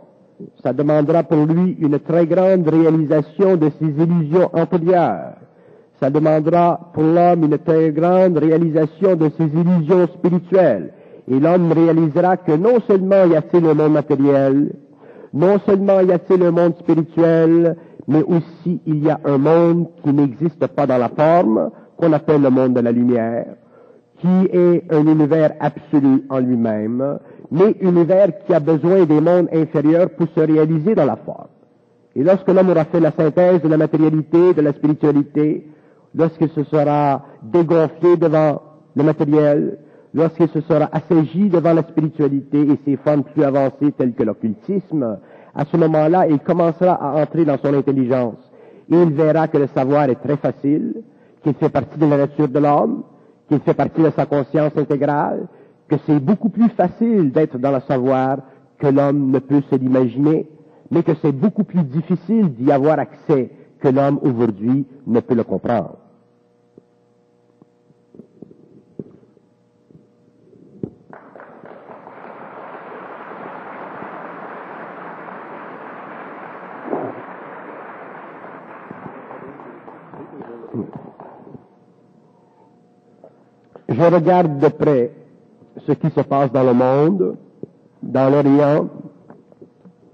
Ça 0.63 0.71
demandera 0.71 1.23
pour 1.23 1.45
lui 1.45 1.75
une 1.79 1.99
très 1.99 2.25
grande 2.25 2.67
réalisation 2.67 3.57
de 3.57 3.69
ses 3.79 3.85
illusions 3.85 4.49
antérieures. 4.53 5.35
Ça 5.99 6.09
demandera 6.09 6.89
pour 6.93 7.03
l'homme 7.03 7.43
une 7.43 7.57
très 7.59 7.91
grande 7.91 8.37
réalisation 8.37 9.15
de 9.15 9.29
ses 9.37 9.45
illusions 9.45 10.07
spirituelles. 10.07 10.93
Et 11.27 11.39
l'homme 11.39 11.71
réalisera 11.71 12.37
que 12.37 12.53
non 12.53 12.79
seulement 12.87 13.25
y 13.25 13.35
a-t-il 13.35 13.63
le 13.63 13.73
monde 13.73 13.93
matériel, 13.93 14.73
non 15.33 15.59
seulement 15.65 15.99
y 16.01 16.11
a-t-il 16.11 16.43
un 16.43 16.51
monde 16.51 16.75
spirituel, 16.77 17.75
mais 18.07 18.23
aussi 18.23 18.81
il 18.85 19.03
y 19.03 19.09
a 19.09 19.19
un 19.25 19.37
monde 19.37 19.87
qui 20.03 20.13
n'existe 20.13 20.67
pas 20.67 20.85
dans 20.85 20.97
la 20.97 21.09
forme, 21.09 21.71
qu'on 21.97 22.13
appelle 22.13 22.41
le 22.41 22.49
monde 22.49 22.73
de 22.73 22.81
la 22.81 22.91
lumière, 22.91 23.47
qui 24.19 24.47
est 24.51 24.83
un 24.91 25.05
univers 25.07 25.53
absolu 25.59 26.23
en 26.29 26.39
lui-même, 26.39 27.19
mais 27.51 27.75
univers 27.81 28.29
qui 28.45 28.53
a 28.53 28.59
besoin 28.59 29.05
des 29.05 29.21
mondes 29.21 29.49
inférieurs 29.53 30.09
pour 30.11 30.27
se 30.35 30.39
réaliser 30.39 30.95
dans 30.95 31.05
la 31.05 31.15
forme. 31.15 31.47
Et 32.15 32.23
lorsque 32.23 32.47
l'homme 32.47 32.69
aura 32.69 32.85
fait 32.85 32.99
la 32.99 33.11
synthèse 33.11 33.61
de 33.61 33.67
la 33.67 33.77
matérialité, 33.77 34.53
de 34.53 34.61
la 34.61 34.73
spiritualité, 34.73 35.67
lorsqu'il 36.13 36.49
se 36.49 36.63
sera 36.65 37.23
dégonflé 37.41 38.17
devant 38.17 38.61
le 38.95 39.03
matériel, 39.03 39.79
lorsqu'il 40.13 40.47
se 40.49 40.61
sera 40.61 40.89
assagi 40.91 41.49
devant 41.49 41.73
la 41.73 41.83
spiritualité 41.83 42.61
et 42.61 42.79
ses 42.85 42.97
formes 42.97 43.23
plus 43.23 43.43
avancées 43.43 43.91
telles 43.97 44.13
que 44.13 44.23
l'occultisme, 44.23 45.17
à 45.55 45.65
ce 45.65 45.77
moment-là, 45.77 46.27
il 46.27 46.39
commencera 46.39 46.93
à 46.93 47.21
entrer 47.21 47.45
dans 47.45 47.57
son 47.57 47.73
intelligence. 47.73 48.37
Il 48.89 49.11
verra 49.13 49.47
que 49.47 49.57
le 49.57 49.67
savoir 49.67 50.09
est 50.09 50.21
très 50.21 50.37
facile, 50.37 51.03
qu'il 51.43 51.53
fait 51.55 51.69
partie 51.69 51.97
de 51.97 52.05
la 52.05 52.17
nature 52.17 52.47
de 52.47 52.59
l'homme, 52.59 53.03
qu'il 53.47 53.59
fait 53.59 53.73
partie 53.73 54.01
de 54.01 54.11
sa 54.15 54.25
conscience 54.25 54.75
intégrale, 54.77 55.47
que 55.87 55.95
c'est 56.05 56.19
beaucoup 56.19 56.49
plus 56.49 56.69
facile 56.69 57.31
d'être 57.31 57.57
dans 57.57 57.71
le 57.71 57.81
savoir 57.81 58.37
que 58.79 58.87
l'homme 58.87 59.31
ne 59.31 59.39
peut 59.39 59.61
se 59.69 59.75
l'imaginer, 59.75 60.47
mais 60.91 61.03
que 61.03 61.13
c'est 61.21 61.31
beaucoup 61.31 61.63
plus 61.63 61.83
difficile 61.83 62.53
d'y 62.53 62.71
avoir 62.71 62.99
accès 62.99 63.51
que 63.79 63.87
l'homme 63.87 64.19
aujourd'hui 64.21 64.85
ne 65.05 65.19
peut 65.19 65.35
le 65.35 65.43
comprendre. 65.43 65.97
Je 83.95 84.01
regarde 84.01 84.57
de 84.59 84.69
près 84.69 85.11
ce 85.85 85.91
qui 85.91 86.09
se 86.09 86.21
passe 86.21 86.51
dans 86.51 86.63
le 86.63 86.73
monde, 86.73 87.37
dans 88.01 88.29
l'Orient, 88.31 88.87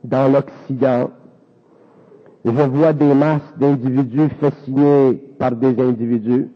dans 0.04 0.28
l'Occident. 0.32 1.12
Je 2.44 2.52
vois 2.52 2.92
des 2.92 3.14
masses 3.14 3.54
d'individus 3.58 4.30
fascinés 4.42 5.16
par 5.38 5.52
des 5.56 5.80
individus. 5.80 6.50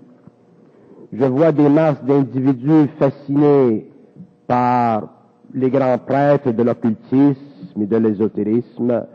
Je 1.14 1.26
vois 1.26 1.54
des 1.54 1.70
masses 1.70 2.04
d'individus 2.04 2.90
fascinés 3.00 3.90
par 4.48 5.08
les 5.54 5.70
grands 5.70 6.00
prêtres 6.00 6.52
de 6.52 6.64
l'occultisme 6.64 7.82
et 7.82 7.86
de 7.86 7.98
l'ésotérisme. 7.98 9.06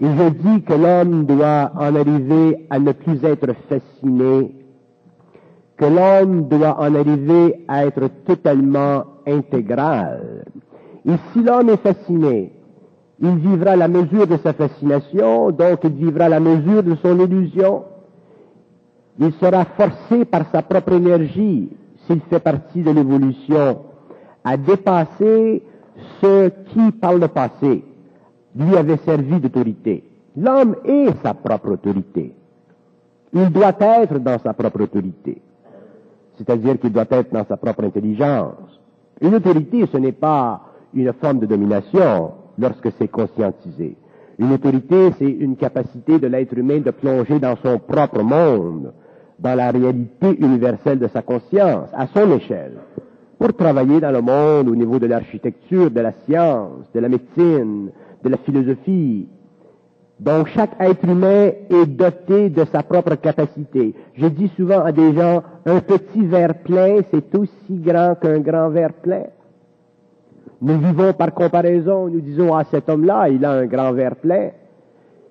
Et 0.00 0.06
je 0.06 0.28
dis 0.30 0.62
que 0.62 0.72
l'homme 0.72 1.26
doit 1.26 1.70
en 1.76 1.94
arriver 1.94 2.66
à 2.70 2.80
ne 2.80 2.90
plus 2.90 3.22
être 3.24 3.52
fasciné 3.68 4.61
l'homme 5.86 6.48
doit 6.48 6.78
en 6.80 6.94
arriver 6.94 7.64
à 7.68 7.86
être 7.86 8.08
totalement 8.24 9.04
intégral. 9.26 10.44
Et 11.04 11.14
si 11.32 11.42
l'homme 11.42 11.70
est 11.70 11.82
fasciné, 11.82 12.52
il 13.20 13.36
vivra 13.36 13.76
la 13.76 13.88
mesure 13.88 14.26
de 14.26 14.36
sa 14.38 14.52
fascination, 14.52 15.50
donc 15.50 15.80
il 15.84 15.92
vivra 15.92 16.28
la 16.28 16.40
mesure 16.40 16.82
de 16.82 16.94
son 16.96 17.18
illusion. 17.20 17.84
Il 19.18 19.32
sera 19.34 19.64
forcé 19.64 20.24
par 20.24 20.50
sa 20.50 20.62
propre 20.62 20.94
énergie, 20.94 21.70
s'il 22.06 22.20
fait 22.22 22.40
partie 22.40 22.82
de 22.82 22.90
l'évolution, 22.90 23.78
à 24.44 24.56
dépasser 24.56 25.62
ce 26.20 26.48
qui, 26.48 26.92
par 26.92 27.14
le 27.14 27.28
passé, 27.28 27.84
lui 28.56 28.76
avait 28.76 28.98
servi 28.98 29.38
d'autorité. 29.40 30.04
L'homme 30.36 30.76
est 30.84 31.12
sa 31.22 31.34
propre 31.34 31.72
autorité. 31.72 32.34
Il 33.32 33.50
doit 33.50 33.76
être 33.80 34.18
dans 34.18 34.38
sa 34.38 34.52
propre 34.52 34.82
autorité 34.82 35.40
c'est-à-dire 36.44 36.78
qu'il 36.78 36.92
doit 36.92 37.06
être 37.10 37.32
dans 37.32 37.44
sa 37.44 37.56
propre 37.56 37.84
intelligence. 37.84 38.80
Une 39.20 39.34
autorité, 39.34 39.86
ce 39.90 39.96
n'est 39.96 40.12
pas 40.12 40.62
une 40.94 41.12
forme 41.14 41.38
de 41.38 41.46
domination 41.46 42.32
lorsque 42.58 42.90
c'est 42.98 43.08
conscientisé. 43.08 43.96
Une 44.38 44.52
autorité, 44.52 45.12
c'est 45.18 45.30
une 45.30 45.56
capacité 45.56 46.18
de 46.18 46.26
l'être 46.26 46.56
humain 46.56 46.80
de 46.80 46.90
plonger 46.90 47.38
dans 47.38 47.56
son 47.62 47.78
propre 47.78 48.22
monde, 48.22 48.92
dans 49.38 49.54
la 49.54 49.70
réalité 49.70 50.36
universelle 50.38 50.98
de 50.98 51.08
sa 51.08 51.22
conscience, 51.22 51.88
à 51.92 52.06
son 52.08 52.32
échelle, 52.32 52.78
pour 53.38 53.54
travailler 53.54 54.00
dans 54.00 54.10
le 54.10 54.20
monde 54.20 54.68
au 54.68 54.74
niveau 54.74 54.98
de 54.98 55.06
l'architecture, 55.06 55.90
de 55.90 56.00
la 56.00 56.12
science, 56.26 56.90
de 56.94 57.00
la 57.00 57.08
médecine, 57.08 57.90
de 58.22 58.28
la 58.28 58.36
philosophie, 58.38 59.28
donc 60.22 60.46
chaque 60.54 60.70
être 60.78 61.04
humain 61.04 61.50
est 61.68 61.86
doté 61.86 62.48
de 62.48 62.64
sa 62.66 62.84
propre 62.84 63.16
capacité. 63.16 63.92
Je 64.14 64.26
dis 64.28 64.52
souvent 64.56 64.84
à 64.84 64.92
des 64.92 65.14
gens, 65.14 65.42
un 65.66 65.80
petit 65.80 66.24
verre 66.24 66.62
plein, 66.62 66.98
c'est 67.10 67.34
aussi 67.34 67.70
grand 67.70 68.14
qu'un 68.14 68.38
grand 68.38 68.68
verre 68.68 68.92
plein. 68.92 69.24
Nous 70.60 70.78
vivons 70.78 71.12
par 71.12 71.34
comparaison, 71.34 72.06
nous 72.08 72.20
disons, 72.20 72.54
ah, 72.54 72.62
cet 72.70 72.88
homme-là, 72.88 73.30
il 73.30 73.44
a 73.44 73.50
un 73.50 73.66
grand 73.66 73.92
verre 73.94 74.14
plein. 74.14 74.50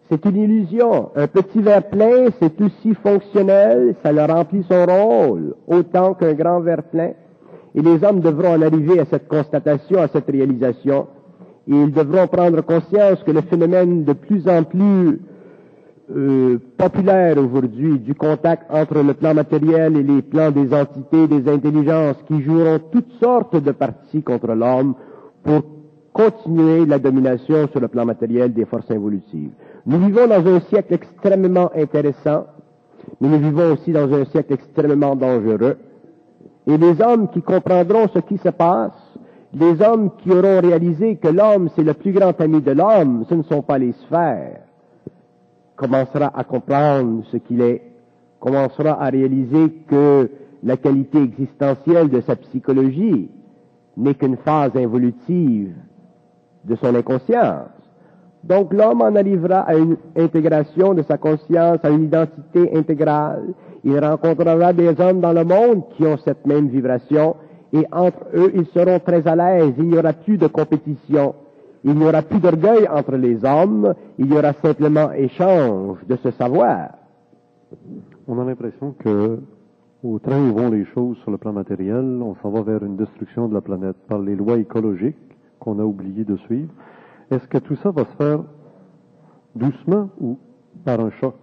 C'est 0.09 0.25
une 0.25 0.35
illusion. 0.35 1.11
Un 1.15 1.27
petit 1.27 1.61
verre 1.61 1.87
plein, 1.87 2.25
c'est 2.41 2.59
aussi 2.59 2.93
fonctionnel, 2.95 3.95
ça 4.03 4.11
le 4.11 4.25
remplit 4.25 4.65
son 4.69 4.85
rôle, 4.85 5.55
autant 5.67 6.15
qu'un 6.15 6.33
grand 6.33 6.59
verre 6.59 6.83
plein. 6.83 7.11
Et 7.75 7.81
les 7.81 8.03
hommes 8.03 8.19
devront 8.19 8.55
en 8.57 8.61
arriver 8.61 8.99
à 8.99 9.05
cette 9.05 9.29
constatation, 9.29 10.01
à 10.01 10.09
cette 10.09 10.29
réalisation 10.29 11.07
ils 11.75 11.91
devront 11.91 12.27
prendre 12.27 12.61
conscience 12.61 13.23
que 13.23 13.31
le 13.31 13.41
phénomène 13.41 14.03
de 14.03 14.13
plus 14.13 14.47
en 14.47 14.63
plus 14.63 15.19
euh, 16.13 16.57
populaire 16.77 17.37
aujourd'hui 17.37 17.97
du 17.99 18.13
contact 18.13 18.63
entre 18.69 19.01
le 19.01 19.13
plan 19.13 19.33
matériel 19.33 19.95
et 19.95 20.03
les 20.03 20.21
plans 20.21 20.51
des 20.51 20.73
entités, 20.73 21.27
des 21.27 21.49
intelligences 21.49 22.17
qui 22.27 22.41
joueront 22.41 22.79
toutes 22.91 23.11
sortes 23.21 23.55
de 23.55 23.71
parties 23.71 24.21
contre 24.21 24.53
l'homme 24.53 24.95
pour 25.43 25.61
continuer 26.11 26.85
la 26.85 26.99
domination 26.99 27.69
sur 27.69 27.79
le 27.79 27.87
plan 27.87 28.05
matériel 28.05 28.51
des 28.53 28.65
forces 28.65 28.91
involutives. 28.91 29.51
Nous 29.85 29.99
vivons 29.99 30.27
dans 30.27 30.45
un 30.45 30.59
siècle 30.61 30.93
extrêmement 30.95 31.71
intéressant, 31.73 32.47
mais 33.21 33.29
nous 33.29 33.39
vivons 33.39 33.71
aussi 33.73 33.91
dans 33.91 34.13
un 34.13 34.25
siècle 34.25 34.53
extrêmement 34.53 35.15
dangereux. 35.15 35.77
Et 36.67 36.77
les 36.77 37.01
hommes 37.01 37.29
qui 37.29 37.41
comprendront 37.41 38.09
ce 38.13 38.19
qui 38.19 38.37
se 38.37 38.49
passe 38.49 38.91
les 39.53 39.81
hommes 39.81 40.11
qui 40.17 40.31
auront 40.31 40.61
réalisé 40.61 41.17
que 41.17 41.27
l'homme, 41.27 41.69
c'est 41.75 41.83
le 41.83 41.93
plus 41.93 42.11
grand 42.11 42.39
ami 42.39 42.61
de 42.61 42.71
l'homme, 42.71 43.25
ce 43.27 43.35
ne 43.35 43.43
sont 43.43 43.61
pas 43.61 43.77
les 43.77 43.91
sphères, 43.93 44.61
commencera 45.75 46.31
à 46.33 46.43
comprendre 46.43 47.23
ce 47.31 47.37
qu'il 47.37 47.61
est, 47.61 47.81
commencera 48.39 49.01
à 49.01 49.09
réaliser 49.09 49.71
que 49.87 50.29
la 50.63 50.77
qualité 50.77 51.21
existentielle 51.21 52.09
de 52.09 52.21
sa 52.21 52.35
psychologie 52.35 53.29
n'est 53.97 54.13
qu'une 54.13 54.37
phase 54.37 54.75
involutive 54.75 55.73
de 56.63 56.75
son 56.75 56.95
inconscience. 56.95 57.67
Donc 58.43 58.73
l'homme 58.73 59.01
en 59.01 59.15
arrivera 59.15 59.59
à 59.61 59.75
une 59.75 59.97
intégration 60.15 60.93
de 60.93 61.03
sa 61.03 61.17
conscience, 61.17 61.79
à 61.83 61.89
une 61.89 62.05
identité 62.05 62.75
intégrale. 62.75 63.53
Il 63.83 63.99
rencontrera 63.99 64.73
des 64.73 64.99
hommes 64.99 65.19
dans 65.19 65.33
le 65.33 65.43
monde 65.43 65.83
qui 65.95 66.05
ont 66.05 66.17
cette 66.17 66.45
même 66.47 66.67
vibration 66.69 67.35
et 67.73 67.85
entre 67.91 68.25
eux, 68.33 68.51
ils 68.53 68.65
seront 68.67 68.99
très 68.99 69.27
à 69.27 69.35
l'aise. 69.35 69.73
Il 69.77 69.89
n'y 69.89 69.97
aura 69.97 70.13
plus 70.13 70.37
de 70.37 70.47
compétition. 70.47 71.35
Il 71.83 71.95
n'y 71.95 72.05
aura 72.05 72.21
plus 72.21 72.39
d'orgueil 72.39 72.87
entre 72.87 73.15
les 73.15 73.43
hommes. 73.45 73.93
Il 74.17 74.31
y 74.31 74.37
aura 74.37 74.53
simplement 74.53 75.11
échange 75.13 75.97
de 76.07 76.15
ce 76.17 76.31
savoir. 76.31 76.89
On 78.27 78.39
a 78.39 78.45
l'impression 78.45 78.93
que 78.99 79.39
au 80.03 80.19
train 80.19 80.39
où 80.39 80.53
vont 80.53 80.69
les 80.69 80.85
choses 80.85 81.17
sur 81.19 81.31
le 81.31 81.37
plan 81.37 81.53
matériel, 81.53 82.19
on 82.21 82.35
s'en 82.41 82.49
va 82.49 82.61
vers 82.61 82.83
une 82.83 82.97
destruction 82.97 83.47
de 83.47 83.53
la 83.53 83.61
planète 83.61 83.97
par 84.07 84.19
les 84.19 84.35
lois 84.35 84.57
écologiques 84.57 85.15
qu'on 85.59 85.79
a 85.79 85.83
oublié 85.83 86.23
de 86.23 86.37
suivre. 86.37 86.71
Est-ce 87.29 87.47
que 87.47 87.59
tout 87.59 87.75
ça 87.77 87.91
va 87.91 88.03
se 88.05 88.15
faire 88.17 88.43
doucement 89.55 90.09
ou 90.19 90.37
par 90.83 90.99
un 90.99 91.11
choc? 91.11 91.35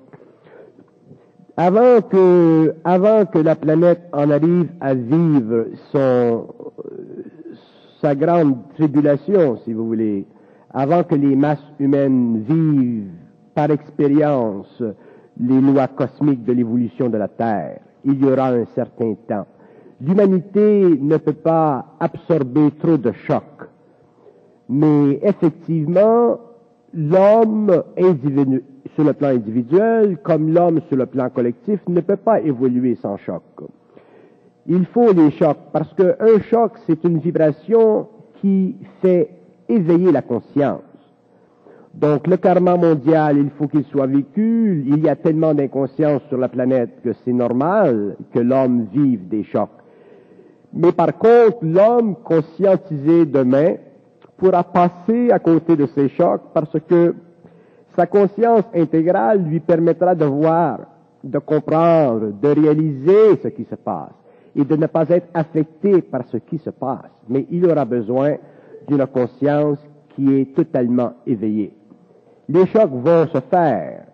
Avant 1.61 2.03
que, 2.03 2.73
avant 2.85 3.27
que 3.27 3.39
la 3.39 3.57
planète 3.57 4.03
en 4.13 4.31
arrive 4.31 4.69
à 4.81 4.95
vivre 4.95 5.67
son, 5.91 6.47
sa 8.01 8.15
grande 8.15 8.59
tribulation, 8.77 9.57
si 9.65 9.73
vous 9.73 9.89
voulez, 9.89 10.25
avant 10.73 11.03
que 11.03 11.17
les 11.17 11.35
masses 11.35 11.67
humaines 11.81 12.45
vivent 12.49 13.11
par 13.57 13.73
expérience 13.73 14.81
les 15.41 15.61
lois 15.61 15.89
cosmiques 15.89 16.45
de 16.45 16.53
l'évolution 16.53 17.09
de 17.09 17.17
la 17.17 17.27
Terre, 17.27 17.81
il 18.05 18.23
y 18.23 18.25
aura 18.25 18.51
un 18.51 18.65
certain 18.77 19.15
temps. 19.27 19.47
L'humanité 20.01 20.97
ne 21.01 21.17
peut 21.17 21.33
pas 21.33 21.87
absorber 21.99 22.71
trop 22.79 22.99
de 22.99 23.11
chocs. 23.27 23.69
Mais 24.69 25.19
effectivement, 25.25 26.39
l'homme 26.95 27.83
sur 28.95 29.05
le 29.05 29.13
plan 29.13 29.29
individuel, 29.29 30.19
comme 30.23 30.53
l'homme 30.53 30.81
sur 30.89 30.97
le 30.97 31.07
plan 31.07 31.29
collectif, 31.31 31.81
ne 31.89 32.01
peut 32.01 32.17
pas 32.17 32.41
évoluer 32.41 32.97
sans 32.97 33.17
choc. 33.17 33.43
Il 34.67 34.85
faut 34.87 35.13
les 35.13 35.31
chocs 35.33 35.59
parce 35.73 35.93
qu'un 35.95 36.41
choc, 36.51 36.73
c'est 36.87 37.03
une 37.05 37.19
vibration 37.19 38.09
qui 38.41 38.77
fait 39.01 39.31
éveiller 39.69 40.13
la 40.13 40.23
conscience. 40.23 40.83
Donc 41.95 42.27
le 42.27 42.37
karma 42.37 42.77
mondial, 42.77 43.39
il 43.39 43.51
faut 43.59 43.67
qu'il 43.67 43.85
soit 43.85 44.07
vécu. 44.07 44.85
Il 44.87 45.03
y 45.03 45.09
a 45.09 45.17
tellement 45.17 45.55
d'inconscience 45.55 46.23
sur 46.29 46.39
la 46.39 46.49
planète 46.49 47.01
que 47.03 47.13
c'est 47.25 47.33
normal 47.33 48.17
que 48.33 48.39
l'homme 48.39 48.87
vive 48.93 49.27
des 49.29 49.43
chocs. 49.43 49.71
Mais 50.73 50.93
par 50.93 51.17
contre, 51.17 51.59
l'homme 51.63 52.15
conscientisé 52.23 53.25
demain 53.25 53.77
pourra 54.37 54.63
passer 54.65 55.31
à 55.31 55.39
côté 55.39 55.77
de 55.77 55.87
ces 55.87 56.09
chocs 56.11 56.43
parce 56.55 56.77
que 56.89 57.15
sa 57.97 58.07
conscience 58.07 58.65
intégrale 58.75 59.43
lui 59.43 59.61
permettra 59.61 60.15
de 60.15 60.25
voir, 60.25 60.81
de 61.25 61.39
comprendre, 61.39 62.33
de 62.41 62.49
réaliser 62.49 63.37
ce 63.43 63.49
qui 63.49 63.65
se 63.65 63.75
passe 63.75 64.13
et 64.55 64.65
de 64.65 64.77
ne 64.77 64.87
pas 64.87 65.09
être 65.09 65.29
affecté 65.35 66.03
par 66.03 66.25
ce 66.29 66.37
qui 66.39 66.59
se 66.59 66.71
passe. 66.71 67.11
Mais 67.29 67.47
il 67.51 67.65
aura 67.67 67.85
besoin 67.85 68.37
d'une 68.87 69.07
conscience 69.07 69.79
qui 70.15 70.35
est 70.35 70.55
totalement 70.55 71.13
éveillée. 71.27 71.73
Les 72.49 72.67
chocs 72.67 72.91
vont 72.91 73.27
se 73.29 73.41
faire. 73.51 74.05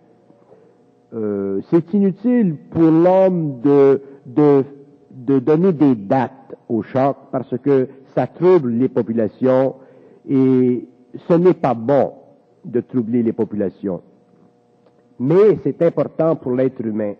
Euh, 1.13 1.61
c'est 1.69 1.93
inutile 1.93 2.57
pour 2.71 2.83
l'homme 2.91 3.61
de, 3.61 4.01
de, 4.25 4.63
de 5.11 5.39
donner 5.39 5.71
des 5.71 5.95
dates 5.95 6.55
aux 6.67 6.81
chocs 6.81 7.17
parce 7.31 7.57
que 7.59 7.87
ça 8.15 8.27
trouble 8.27 8.71
les 8.71 8.89
populations 8.89 9.75
et 10.27 10.87
ce 11.27 11.33
n'est 11.33 11.53
pas 11.53 11.73
bon 11.73 12.11
de 12.65 12.81
troubler 12.81 13.23
les 13.23 13.33
populations. 13.33 14.01
Mais 15.19 15.57
c'est 15.63 15.81
important 15.81 16.35
pour 16.35 16.53
l'être 16.53 16.81
humain 16.85 17.13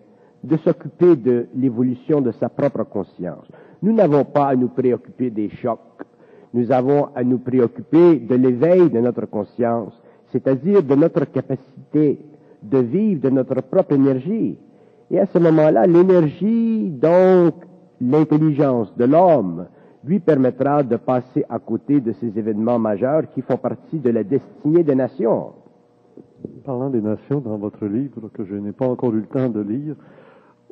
de 0.44 0.58
s'occuper 0.58 1.16
de 1.16 1.48
l'évolution 1.56 2.22
de 2.22 2.32
sa 2.32 2.50
propre 2.50 2.84
conscience. 2.84 3.48
Nous 3.82 3.94
n'avons 3.94 4.26
pas 4.26 4.48
à 4.48 4.56
nous 4.56 4.68
préoccuper 4.70 5.30
des 5.30 5.50
chocs. 5.50 5.80
Nous 6.54 6.72
avons 6.72 7.10
à 7.16 7.24
nous 7.24 7.40
préoccuper 7.40 8.18
de 8.18 8.36
l'éveil 8.36 8.90
de 8.90 9.00
notre 9.00 9.26
conscience, 9.26 9.94
c'est-à-dire 10.32 10.84
de 10.84 10.96
notre 10.96 11.26
capacité 11.26 12.20
de 12.64 12.78
vivre 12.80 13.22
de 13.22 13.30
notre 13.30 13.62
propre 13.62 13.94
énergie. 13.94 14.58
Et 15.12 15.20
à 15.20 15.26
ce 15.28 15.38
moment-là, 15.38 15.86
l'énergie, 15.86 16.90
donc 16.90 17.56
l'intelligence 18.02 18.96
de 18.98 19.06
l'homme, 19.06 19.68
lui 20.06 20.20
permettra 20.20 20.84
de 20.84 20.96
passer 20.98 21.46
à 21.50 21.60
côté 21.60 22.00
de 22.00 22.14
ces 22.14 22.38
événements 22.38 22.80
majeurs 22.80 23.24
qui 23.34 23.42
font 23.42 23.58
partie 23.58 24.00
de 24.00 24.10
la 24.10 24.24
destinée 24.24 24.84
des 24.84 24.96
nations. 24.96 25.54
Parlant 26.64 26.90
des 26.90 27.02
nations, 27.02 27.40
dans 27.40 27.58
votre 27.58 27.86
livre 27.86 28.30
que 28.34 28.46
je 28.46 28.56
n'ai 28.56 28.72
pas 28.72 28.88
encore 28.88 29.14
eu 29.14 29.22
le 29.22 29.26
temps 29.26 29.50
de 29.50 29.62
lire, 29.62 29.96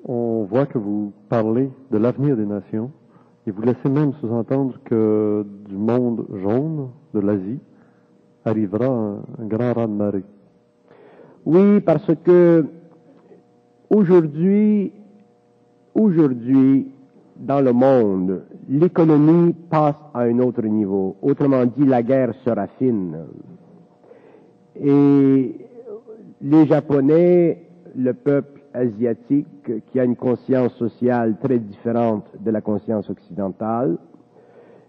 on 0.06 0.44
voit 0.44 0.66
que 0.66 0.78
vous 0.78 1.14
parlez 1.30 1.72
de 1.92 1.98
l'avenir 1.98 2.38
des 2.38 2.46
nations 2.46 2.92
et 3.48 3.52
vous 3.52 3.62
laissez 3.62 3.90
même 3.90 4.14
sous-entendre 4.22 4.76
que 4.86 5.46
du 5.68 5.76
monde 5.76 6.26
jaune, 6.42 6.90
de 7.14 7.20
l'Asie, 7.20 7.60
arrivera 8.46 8.86
un, 8.86 9.16
un 9.40 9.46
grand 9.46 9.74
raz 9.74 9.88
de 9.88 9.94
marée. 9.94 10.24
Oui, 11.46 11.82
parce 11.82 12.10
que 12.24 12.66
aujourd'hui, 13.90 14.94
aujourd'hui, 15.94 16.92
dans 17.38 17.62
le 17.62 17.74
monde, 17.74 18.44
l'économie 18.70 19.54
passe 19.70 19.96
à 20.14 20.22
un 20.22 20.40
autre 20.40 20.64
niveau. 20.64 21.18
Autrement 21.22 21.66
dit, 21.66 21.86
la 21.86 22.04
guerre 22.04 22.34
se 22.44 22.50
raffine. 22.50 23.26
Et 24.76 25.56
les 26.42 26.66
Japonais, 26.66 27.64
le 27.96 28.14
peuple 28.14 28.62
asiatique, 28.74 29.48
qui 29.92 30.00
a 30.00 30.04
une 30.04 30.16
conscience 30.16 30.74
sociale 30.76 31.38
très 31.42 31.60
différente 31.60 32.26
de 32.40 32.52
la 32.52 32.62
conscience 32.62 33.10
occidentale, 33.10 33.98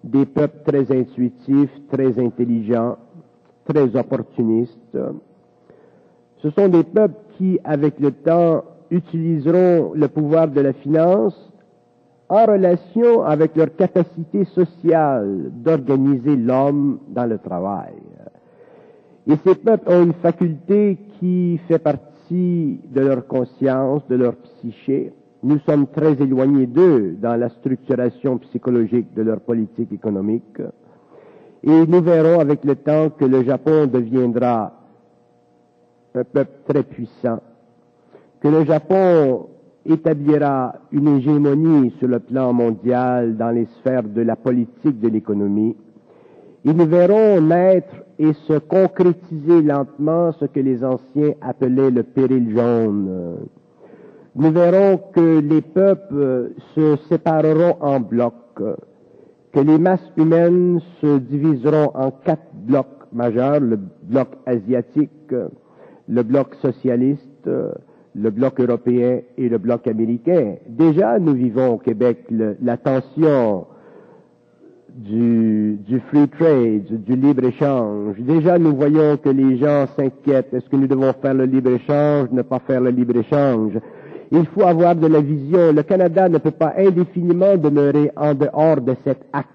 des 0.02 0.26
peuples 0.26 0.62
très 0.64 0.90
intuitifs, 0.96 1.70
très 1.90 2.18
intelligents, 2.18 2.96
très 3.64 3.96
opportunistes, 3.96 4.98
ce 6.38 6.50
sont 6.50 6.68
des 6.68 6.84
peuples 6.84 7.16
qui, 7.38 7.58
avec 7.64 7.98
le 7.98 8.10
temps, 8.10 8.64
utiliseront 8.90 9.92
le 9.94 10.08
pouvoir 10.08 10.48
de 10.48 10.60
la 10.60 10.74
finance 10.74 11.52
en 12.28 12.46
relation 12.46 13.22
avec 13.24 13.54
leur 13.56 13.74
capacité 13.76 14.44
sociale 14.46 15.50
d'organiser 15.52 16.36
l'homme 16.36 17.00
dans 17.08 17.26
le 17.26 17.38
travail. 17.38 17.94
Et 19.26 19.36
ces 19.44 19.54
peuples 19.54 19.88
ont 19.90 20.02
une 20.04 20.12
faculté 20.14 20.98
qui 21.18 21.58
fait 21.68 21.78
partie 21.78 22.80
de 22.90 23.00
leur 23.00 23.26
conscience, 23.26 24.06
de 24.08 24.16
leur 24.16 24.36
psyché. 24.36 25.12
Nous 25.42 25.58
sommes 25.60 25.86
très 25.86 26.12
éloignés 26.22 26.66
d'eux 26.66 27.16
dans 27.20 27.36
la 27.36 27.48
structuration 27.50 28.38
psychologique 28.38 29.12
de 29.14 29.22
leur 29.22 29.40
politique 29.40 29.92
économique. 29.92 30.60
Et 31.62 31.86
nous 31.86 32.02
verrons 32.02 32.40
avec 32.40 32.64
le 32.64 32.76
temps 32.76 33.10
que 33.10 33.24
le 33.24 33.44
Japon 33.44 33.86
deviendra 33.86 34.72
un 36.14 36.24
peuple 36.24 36.52
très 36.66 36.82
puissant, 36.82 37.40
que 38.40 38.48
le 38.48 38.64
Japon 38.64 39.48
établira 39.86 40.74
une 40.92 41.08
hégémonie 41.16 41.92
sur 41.98 42.08
le 42.08 42.18
plan 42.18 42.52
mondial 42.52 43.36
dans 43.36 43.50
les 43.50 43.66
sphères 43.78 44.02
de 44.02 44.22
la 44.22 44.36
politique 44.36 45.00
de 45.00 45.08
l'économie, 45.08 45.76
et 46.64 46.72
nous 46.72 46.86
verrons 46.86 47.40
naître 47.40 47.94
et 48.18 48.32
se 48.32 48.58
concrétiser 48.58 49.62
lentement 49.62 50.32
ce 50.32 50.46
que 50.46 50.60
les 50.60 50.84
anciens 50.84 51.32
appelaient 51.42 51.90
le 51.90 52.02
péril 52.02 52.50
jaune. 52.56 53.46
Nous 54.36 54.50
verrons 54.50 55.00
que 55.12 55.40
les 55.40 55.60
peuples 55.60 56.52
se 56.74 56.96
sépareront 57.08 57.76
en 57.80 58.00
blocs, 58.00 58.62
que 59.52 59.60
les 59.60 59.78
masses 59.78 60.10
humaines 60.16 60.80
se 61.00 61.18
diviseront 61.18 61.90
en 61.94 62.10
quatre 62.10 62.52
blocs 62.54 62.86
majeurs, 63.12 63.60
le 63.60 63.78
bloc 64.02 64.28
asiatique, 64.46 65.34
le 66.08 66.22
bloc 66.22 66.54
socialiste, 66.56 67.48
le 68.14 68.30
bloc 68.30 68.60
européen 68.60 69.20
et 69.36 69.48
le 69.48 69.58
bloc 69.58 69.86
américain. 69.86 70.54
Déjà, 70.68 71.18
nous 71.18 71.34
vivons 71.34 71.74
au 71.74 71.78
Québec 71.78 72.24
la 72.30 72.76
tension 72.76 73.66
du, 74.94 75.76
du 75.84 76.00
free 76.08 76.28
trade, 76.28 77.02
du 77.04 77.16
libre-échange. 77.16 78.16
Déjà, 78.18 78.58
nous 78.58 78.76
voyons 78.76 79.16
que 79.16 79.28
les 79.28 79.56
gens 79.58 79.86
s'inquiètent. 79.96 80.54
Est-ce 80.54 80.68
que 80.68 80.76
nous 80.76 80.86
devons 80.86 81.12
faire 81.20 81.34
le 81.34 81.44
libre-échange, 81.44 82.28
ne 82.30 82.42
pas 82.42 82.60
faire 82.60 82.80
le 82.80 82.90
libre-échange? 82.90 83.72
Il 84.30 84.46
faut 84.46 84.62
avoir 84.62 84.94
de 84.94 85.06
la 85.06 85.20
vision. 85.20 85.72
Le 85.72 85.82
Canada 85.82 86.28
ne 86.28 86.38
peut 86.38 86.52
pas 86.52 86.74
indéfiniment 86.78 87.56
demeurer 87.56 88.10
en 88.16 88.34
dehors 88.34 88.80
de 88.80 88.94
cet 89.04 89.24
axe 89.32 89.48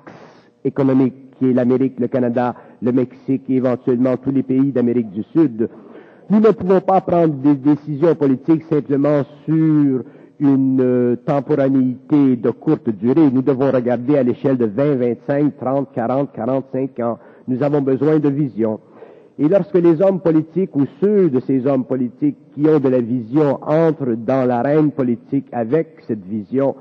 économique 0.66 1.14
qui 1.38 1.50
est 1.50 1.54
l'Amérique, 1.54 2.00
le 2.00 2.08
Canada, 2.08 2.54
le 2.82 2.92
Mexique 2.92 3.44
et 3.50 3.56
éventuellement 3.56 4.18
tous 4.18 4.32
les 4.32 4.44
pays 4.44 4.72
d'Amérique 4.74 5.12
du 5.12 5.24
Sud. 5.34 5.70
Nous 6.32 6.40
ne 6.40 6.52
pouvons 6.52 6.80
pas 6.80 7.02
prendre 7.02 7.34
des 7.36 7.56
décisions 7.56 8.14
politiques 8.14 8.64
simplement 8.70 9.24
sur 9.46 10.04
une 10.40 10.80
euh, 10.80 11.16
temporalité 11.26 12.36
de 12.36 12.52
courte 12.52 12.88
durée. 12.90 13.32
Nous 13.32 13.42
devons 13.42 13.72
regarder 13.72 14.16
à 14.16 14.22
l'échelle 14.22 14.58
de 14.58 14.66
20, 14.66 14.96
25, 14.96 15.58
30, 15.58 15.90
40, 15.92 16.30
45 16.34 17.00
ans. 17.00 17.18
Nous 17.48 17.64
avons 17.64 17.82
besoin 17.82 18.20
de 18.20 18.30
vision. 18.30 18.80
Et 19.40 19.48
lorsque 19.48 19.74
les 19.74 20.02
hommes 20.04 20.20
politiques 20.20 20.76
ou 20.76 20.86
ceux 21.02 21.32
de 21.32 21.40
ces 21.40 21.66
hommes 21.66 21.86
politiques 21.86 22.38
qui 22.54 22.68
ont 22.68 22.80
de 22.80 22.90
la 22.90 23.02
vision 23.02 23.58
entrent 23.64 24.16
dans 24.16 24.48
l'arène 24.48 24.92
politique 24.92 25.48
avec 25.52 25.96
cette 26.08 26.24
vision, 26.26 26.76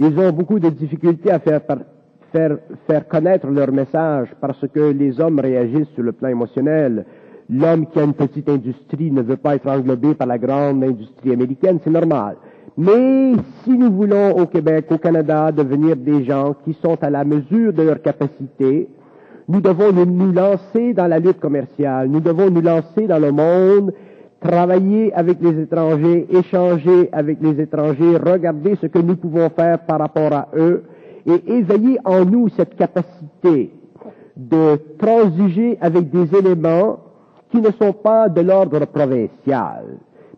ils 0.00 0.18
ont 0.18 0.32
beaucoup 0.32 0.58
de 0.58 0.70
difficultés 0.70 1.30
à 1.30 1.38
faire, 1.38 1.60
faire 2.32 3.08
connaître 3.08 3.46
leur 3.46 3.70
message 3.70 4.28
parce 4.40 4.66
que 4.74 4.90
les 4.90 5.20
hommes 5.20 5.38
réagissent 5.38 5.90
sur 5.94 6.02
le 6.02 6.12
plan 6.12 6.30
émotionnel. 6.30 7.04
L'homme 7.50 7.86
qui 7.86 7.98
a 7.98 8.04
une 8.04 8.12
petite 8.12 8.48
industrie 8.48 9.10
ne 9.10 9.22
veut 9.22 9.38
pas 9.38 9.54
être 9.54 9.68
englobé 9.68 10.14
par 10.14 10.26
la 10.26 10.36
grande 10.36 10.84
industrie 10.84 11.32
américaine, 11.32 11.78
c'est 11.82 11.90
normal. 11.90 12.36
Mais 12.76 13.32
si 13.64 13.70
nous 13.70 13.90
voulons 13.90 14.36
au 14.36 14.46
Québec, 14.46 14.86
au 14.90 14.98
Canada, 14.98 15.50
devenir 15.50 15.96
des 15.96 16.24
gens 16.24 16.54
qui 16.64 16.74
sont 16.74 17.02
à 17.02 17.08
la 17.08 17.24
mesure 17.24 17.72
de 17.72 17.82
leurs 17.82 18.02
capacités, 18.02 18.88
nous 19.48 19.62
devons 19.62 19.92
nous, 19.92 20.30
lancer 20.30 20.92
dans 20.92 21.06
la 21.06 21.18
lutte 21.18 21.40
commerciale, 21.40 22.08
nous 22.08 22.20
devons 22.20 22.50
nous 22.50 22.60
lancer 22.60 23.06
dans 23.06 23.18
le 23.18 23.32
monde, 23.32 23.94
travailler 24.40 25.12
avec 25.14 25.38
les 25.40 25.58
étrangers, 25.62 26.26
échanger 26.30 27.08
avec 27.12 27.38
les 27.40 27.60
étrangers, 27.62 28.18
regarder 28.18 28.76
ce 28.76 28.86
que 28.86 28.98
nous 28.98 29.16
pouvons 29.16 29.48
faire 29.48 29.78
par 29.80 30.00
rapport 30.00 30.32
à 30.34 30.48
eux 30.54 30.84
et 31.26 31.52
éveiller 31.52 31.98
en 32.04 32.26
nous 32.26 32.50
cette 32.50 32.76
capacité 32.76 33.72
de 34.36 34.76
transiger 34.98 35.78
avec 35.80 36.10
des 36.10 36.36
éléments 36.36 37.00
qui 37.50 37.60
ne 37.60 37.70
sont 37.72 37.92
pas 37.92 38.28
de 38.28 38.40
l'ordre 38.40 38.84
provincial, 38.86 39.84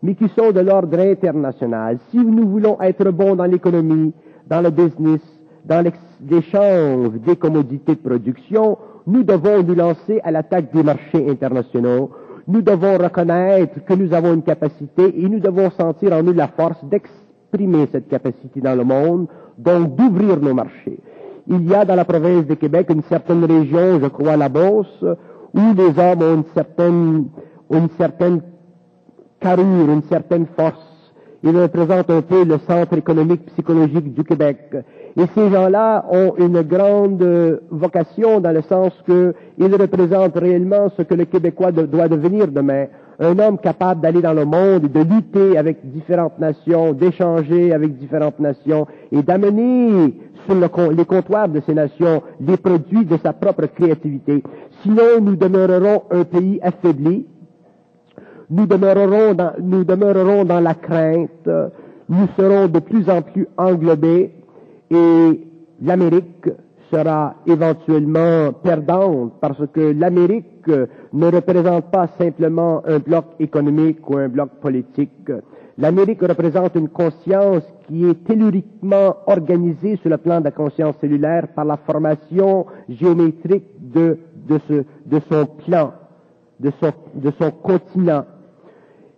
mais 0.03 0.15
qui 0.15 0.29
sont 0.29 0.53
de 0.53 0.61
l'ordre 0.61 0.99
international. 0.99 1.99
Si 2.11 2.19
nous 2.19 2.49
voulons 2.49 2.81
être 2.81 3.11
bons 3.11 3.37
dans 3.37 3.45
l'économie, 3.45 4.13
dans 4.49 4.61
le 4.61 4.71
business, 4.71 5.21
dans 5.65 5.85
l'échange 6.29 7.13
des 7.27 7.37
commodités 7.37 7.95
de 7.95 8.01
production, 8.01 8.79
nous 9.07 9.23
devons 9.25 9.63
nous 9.63 9.75
lancer 9.75 10.21
à 10.23 10.31
l'attaque 10.31 10.73
des 10.73 10.83
marchés 10.83 11.29
internationaux. 11.29 12.11
Nous 12.47 12.63
devons 12.63 12.99
reconnaître 12.99 13.85
que 13.85 13.95
nous 13.95 14.13
avons 14.13 14.35
une 14.35 14.43
capacité 14.43 15.21
et 15.21 15.29
nous 15.29 15.41
devons 15.41 15.71
sentir 15.71 16.13
en 16.13 16.23
nous 16.23 16.33
la 16.33 16.49
force 16.49 16.83
d'exprimer 16.85 17.87
cette 17.93 18.09
capacité 18.09 18.61
dans 18.61 18.75
le 18.75 18.85
monde, 18.85 19.27
donc 19.59 19.95
d'ouvrir 19.95 20.41
nos 20.41 20.55
marchés. 20.55 20.99
Il 21.47 21.69
y 21.69 21.75
a 21.75 21.85
dans 21.85 21.95
la 21.95 22.05
province 22.05 22.47
de 22.47 22.55
Québec 22.55 22.89
une 22.91 23.03
certaine 23.03 23.45
région, 23.45 24.01
je 24.01 24.07
crois 24.07 24.37
la 24.37 24.49
Beauce, 24.49 25.05
où 25.55 25.75
les 25.77 25.99
hommes 25.99 26.23
ont 26.23 26.35
une 26.37 26.45
certaine, 26.55 27.27
une 27.71 27.89
certaine 27.99 28.41
carrure, 29.41 29.91
une 29.91 30.03
certaine 30.05 30.47
force. 30.57 30.87
Ils 31.43 31.57
représentent 31.57 32.11
un 32.11 32.21
peu 32.21 32.45
le 32.45 32.59
centre 32.69 32.93
économique 32.99 33.47
psychologique 33.47 34.13
du 34.13 34.25
Québec. 34.25 34.77
Et 35.17 35.25
ces 35.35 35.51
gens-là 35.51 36.05
ont 36.11 36.35
une 36.37 36.61
grande 36.63 37.61
vocation 37.71 38.41
dans 38.41 38.53
le 38.53 38.63
sens 38.63 38.93
qu'ils 39.07 39.75
représentent 39.75 40.37
réellement 40.37 40.89
ce 40.97 41.03
que 41.03 41.15
le 41.15 41.25
Québécois 41.25 41.73
doit 41.73 42.09
devenir 42.09 42.49
demain. 42.49 42.87
Un 43.23 43.39
homme 43.39 43.59
capable 43.59 44.01
d'aller 44.01 44.23
dans 44.23 44.33
le 44.33 44.47
monde, 44.47 44.91
de 44.91 45.01
lutter 45.01 45.59
avec 45.59 45.79
différentes 45.93 46.39
nations, 46.39 46.95
d'échanger 46.95 47.71
avec 47.73 47.99
différentes 47.99 48.41
nations 48.41 48.87
et 49.13 49.23
d'amener 49.23 50.15
sur 50.47 50.55
les 50.91 51.05
comptoirs 51.05 51.49
de 51.51 51.61
ces 51.67 51.75
nations 51.75 52.23
les 52.41 52.57
produits 52.57 53.05
de 53.05 53.19
sa 53.23 53.35
propre 53.35 53.67
créativité. 53.67 54.43
Sinon, 54.83 55.21
nous 55.21 55.37
demeurerons 55.37 56.05
un 56.11 56.25
pays 56.25 56.61
affaibli. 56.63 57.27
Nous 58.49 58.67
demeurerons 58.67 59.35
dans, 59.35 59.53
nous 59.61 59.85
demeurerons 59.85 60.45
dans 60.47 60.61
la 60.61 60.75
crainte. 60.75 61.49
Nous 62.09 62.27
serons 62.39 62.69
de 62.69 62.79
plus 62.79 63.09
en 63.11 63.21
plus 63.21 63.47
englobés 63.59 64.33
et 64.91 65.47
l'Amérique 65.83 66.49
sera 66.91 67.35
éventuellement 67.47 68.53
perdante 68.63 69.35
parce 69.41 69.67
que 69.73 69.93
l'Amérique 69.93 70.67
ne 71.13 71.27
représente 71.27 71.91
pas 71.91 72.09
simplement 72.19 72.83
un 72.87 72.99
bloc 72.99 73.25
économique 73.39 74.09
ou 74.09 74.19
un 74.19 74.29
bloc 74.29 74.51
politique. 74.61 75.31
L'Amérique 75.79 76.21
représente 76.21 76.75
une 76.75 76.89
conscience 76.89 77.63
qui 77.87 78.05
est 78.05 78.25
telluriquement 78.25 79.17
organisée 79.27 79.97
sur 79.97 80.11
le 80.11 80.19
plan 80.19 80.41
de 80.41 80.45
la 80.45 80.51
conscience 80.51 80.97
cellulaire 81.01 81.49
par 81.55 81.65
la 81.65 81.77
formation 81.79 82.67
géométrique 82.89 83.65
de, 83.81 84.19
de, 84.47 85.21
son 85.31 85.47
plan, 85.65 85.93
de 86.59 86.71
son, 86.81 86.93
de 87.15 87.31
son 87.41 87.51
continent. 87.51 88.25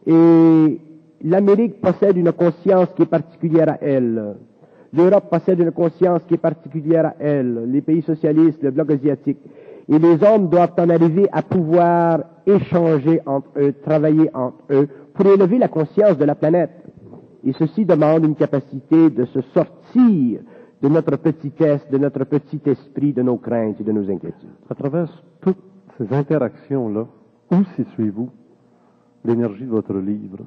Et 0.06 0.80
l'Amérique 1.24 1.80
possède 1.80 2.16
une 2.16 2.32
conscience 2.32 2.88
qui 2.94 3.02
est 3.02 3.06
particulière 3.06 3.70
à 3.70 3.78
elle. 3.80 4.36
L'Europe 4.94 5.30
possède 5.30 5.60
une 5.60 5.72
conscience 5.72 6.22
qui 6.28 6.34
est 6.34 6.38
particulière 6.38 7.06
à 7.06 7.14
elle, 7.18 7.70
les 7.70 7.80
pays 7.80 8.02
socialistes, 8.02 8.62
le 8.62 8.70
bloc 8.70 8.90
asiatique. 8.90 9.38
Et 9.88 9.98
les 9.98 10.22
hommes 10.22 10.48
doivent 10.48 10.74
en 10.78 10.90
arriver 10.90 11.28
à 11.32 11.42
pouvoir 11.42 12.20
échanger 12.46 13.20
entre 13.26 13.48
eux, 13.56 13.72
travailler 13.82 14.30
entre 14.34 14.62
eux, 14.70 14.88
pour 15.14 15.26
élever 15.26 15.58
la 15.58 15.68
conscience 15.68 16.18
de 16.18 16.24
la 16.24 16.34
planète. 16.34 16.70
Et 17.44 17.52
ceci 17.54 17.84
demande 17.84 18.24
une 18.24 18.36
capacité 18.36 19.10
de 19.10 19.24
se 19.24 19.40
sortir 19.54 20.40
de 20.82 20.88
notre 20.88 21.16
petitesse, 21.16 21.88
de 21.90 21.98
notre 21.98 22.24
petit 22.24 22.60
esprit, 22.66 23.12
de 23.12 23.22
nos 23.22 23.36
craintes 23.36 23.80
et 23.80 23.84
de 23.84 23.92
nos 23.92 24.10
inquiétudes. 24.10 24.50
À 24.68 24.74
travers 24.74 25.08
toutes 25.40 25.56
ces 25.96 26.12
interactions-là, 26.12 27.06
où 27.50 27.64
situez-vous 27.76 28.30
l'énergie 29.24 29.64
de 29.64 29.70
votre 29.70 29.94
livre? 29.94 30.38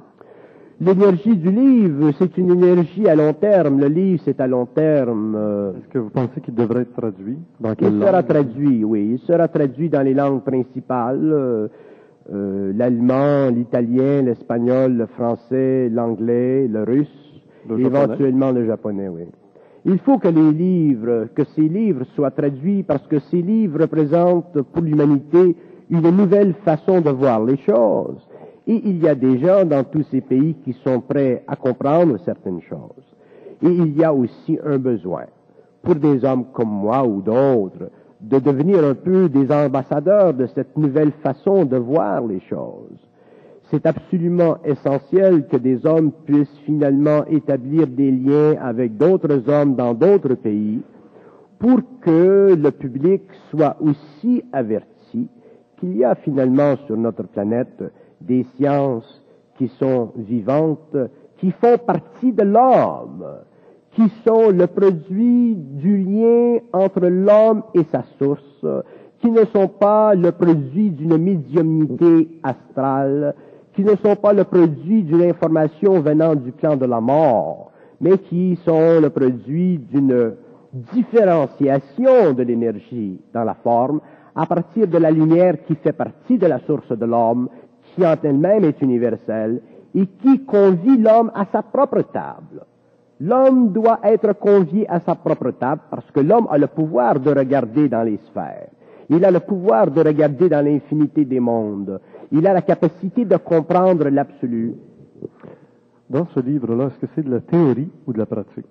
L'énergie 0.78 1.36
du 1.36 1.50
livre, 1.50 2.10
c'est 2.18 2.36
une 2.36 2.50
énergie 2.50 3.08
à 3.08 3.14
long 3.14 3.32
terme. 3.32 3.80
Le 3.80 3.86
livre, 3.86 4.20
c'est 4.24 4.40
à 4.40 4.46
long 4.46 4.66
terme. 4.66 5.34
Est-ce 5.78 5.88
que 5.88 5.98
vous 5.98 6.10
pensez 6.10 6.40
qu'il 6.42 6.54
devrait 6.54 6.82
être 6.82 6.92
traduit? 6.92 7.38
Dans 7.60 7.74
quelle 7.74 7.94
Il 7.94 8.00
sera 8.00 8.22
traduit, 8.22 8.84
oui. 8.84 9.12
Il 9.12 9.18
sera 9.20 9.48
traduit 9.48 9.88
dans 9.88 10.02
les 10.02 10.12
langues 10.12 10.42
principales. 10.42 11.32
Euh, 11.32 11.68
euh, 12.32 12.72
l'allemand, 12.74 13.50
l'italien, 13.50 14.22
l'espagnol, 14.22 14.92
le 14.94 15.06
français, 15.06 15.88
l'anglais, 15.88 16.66
le 16.66 16.82
russe, 16.82 17.42
et 17.70 17.80
éventuellement 17.80 18.50
le 18.50 18.66
japonais, 18.66 19.08
oui. 19.08 19.22
Il 19.84 19.98
faut 20.00 20.18
que 20.18 20.26
les 20.26 20.50
livres, 20.50 21.28
que 21.36 21.44
ces 21.54 21.68
livres 21.68 22.04
soient 22.16 22.32
traduits 22.32 22.82
parce 22.82 23.06
que 23.06 23.20
ces 23.20 23.40
livres 23.40 23.82
représentent 23.82 24.60
pour 24.60 24.82
l'humanité 24.82 25.54
une 25.88 26.10
nouvelle 26.10 26.54
façon 26.64 27.00
de 27.00 27.10
voir 27.10 27.44
les 27.44 27.56
choses. 27.58 28.25
Et 28.66 28.82
il 28.84 29.02
y 29.02 29.08
a 29.08 29.14
des 29.14 29.38
gens 29.38 29.64
dans 29.64 29.84
tous 29.84 30.02
ces 30.10 30.20
pays 30.20 30.54
qui 30.64 30.72
sont 30.84 31.00
prêts 31.00 31.44
à 31.46 31.56
comprendre 31.56 32.18
certaines 32.24 32.62
choses. 32.62 33.14
Et 33.62 33.68
il 33.68 33.96
y 33.96 34.04
a 34.04 34.12
aussi 34.12 34.58
un 34.64 34.78
besoin 34.78 35.26
pour 35.82 35.94
des 35.94 36.24
hommes 36.24 36.46
comme 36.52 36.70
moi 36.70 37.06
ou 37.06 37.22
d'autres 37.22 37.90
de 38.20 38.38
devenir 38.38 38.84
un 38.84 38.94
peu 38.94 39.28
des 39.28 39.52
ambassadeurs 39.52 40.34
de 40.34 40.46
cette 40.46 40.76
nouvelle 40.76 41.12
façon 41.22 41.64
de 41.64 41.76
voir 41.76 42.26
les 42.26 42.40
choses. 42.40 42.98
C'est 43.70 43.86
absolument 43.86 44.58
essentiel 44.64 45.46
que 45.46 45.56
des 45.56 45.84
hommes 45.86 46.12
puissent 46.24 46.58
finalement 46.64 47.24
établir 47.26 47.86
des 47.86 48.10
liens 48.10 48.56
avec 48.60 48.96
d'autres 48.96 49.48
hommes 49.48 49.74
dans 49.74 49.92
d'autres 49.92 50.34
pays 50.34 50.82
pour 51.58 51.80
que 52.00 52.54
le 52.54 52.70
public 52.70 53.22
soit 53.50 53.76
aussi 53.80 54.44
averti 54.52 55.28
qu'il 55.78 55.96
y 55.96 56.04
a 56.04 56.14
finalement 56.14 56.76
sur 56.86 56.96
notre 56.96 57.24
planète 57.24 57.82
des 58.20 58.44
sciences 58.56 59.22
qui 59.58 59.68
sont 59.78 60.12
vivantes, 60.16 60.96
qui 61.38 61.50
font 61.52 61.78
partie 61.78 62.32
de 62.32 62.42
l'homme, 62.42 63.24
qui 63.92 64.08
sont 64.26 64.50
le 64.50 64.66
produit 64.66 65.54
du 65.54 65.96
lien 65.98 66.58
entre 66.72 67.06
l'homme 67.06 67.62
et 67.74 67.84
sa 67.84 68.04
source, 68.18 68.66
qui 69.20 69.30
ne 69.30 69.44
sont 69.46 69.68
pas 69.68 70.14
le 70.14 70.32
produit 70.32 70.90
d'une 70.90 71.16
médiumnité 71.16 72.28
astrale, 72.42 73.34
qui 73.74 73.84
ne 73.84 73.96
sont 73.96 74.16
pas 74.16 74.32
le 74.32 74.44
produit 74.44 75.02
d'une 75.02 75.22
information 75.22 76.00
venant 76.00 76.34
du 76.34 76.52
plan 76.52 76.76
de 76.76 76.86
la 76.86 77.00
mort, 77.00 77.72
mais 78.00 78.18
qui 78.18 78.58
sont 78.64 79.00
le 79.00 79.08
produit 79.10 79.78
d'une 79.78 80.34
différenciation 80.72 82.32
de 82.32 82.42
l'énergie 82.42 83.18
dans 83.32 83.44
la 83.44 83.54
forme 83.54 84.00
à 84.34 84.44
partir 84.44 84.86
de 84.86 84.98
la 84.98 85.10
lumière 85.10 85.64
qui 85.66 85.74
fait 85.76 85.94
partie 85.94 86.36
de 86.36 86.46
la 86.46 86.58
source 86.60 86.92
de 86.92 87.06
l'homme 87.06 87.48
qui 87.96 88.06
en 88.06 88.14
elle-même 88.22 88.64
est 88.64 88.80
universelle 88.82 89.60
et 89.94 90.06
qui 90.06 90.44
convie 90.44 90.98
l'homme 90.98 91.32
à 91.34 91.46
sa 91.50 91.62
propre 91.62 92.02
table. 92.02 92.64
L'homme 93.20 93.72
doit 93.72 93.98
être 94.04 94.34
convié 94.34 94.88
à 94.88 95.00
sa 95.00 95.14
propre 95.14 95.50
table 95.52 95.80
parce 95.90 96.10
que 96.10 96.20
l'homme 96.20 96.46
a 96.50 96.58
le 96.58 96.66
pouvoir 96.66 97.18
de 97.18 97.30
regarder 97.30 97.88
dans 97.88 98.02
les 98.02 98.18
sphères. 98.28 98.68
Il 99.08 99.24
a 99.24 99.30
le 99.30 99.40
pouvoir 99.40 99.90
de 99.90 100.00
regarder 100.00 100.48
dans 100.48 100.64
l'infinité 100.64 101.24
des 101.24 101.40
mondes. 101.40 101.98
Il 102.30 102.46
a 102.46 102.52
la 102.52 102.60
capacité 102.62 103.24
de 103.24 103.36
comprendre 103.36 104.08
l'absolu. 104.10 104.74
Dans 106.10 106.26
ce 106.34 106.40
livre-là, 106.40 106.88
est-ce 106.88 106.98
que 106.98 107.06
c'est 107.14 107.24
de 107.24 107.30
la 107.30 107.40
théorie 107.40 107.88
ou 108.06 108.12
de 108.12 108.18
la 108.18 108.26
pratique? 108.26 108.66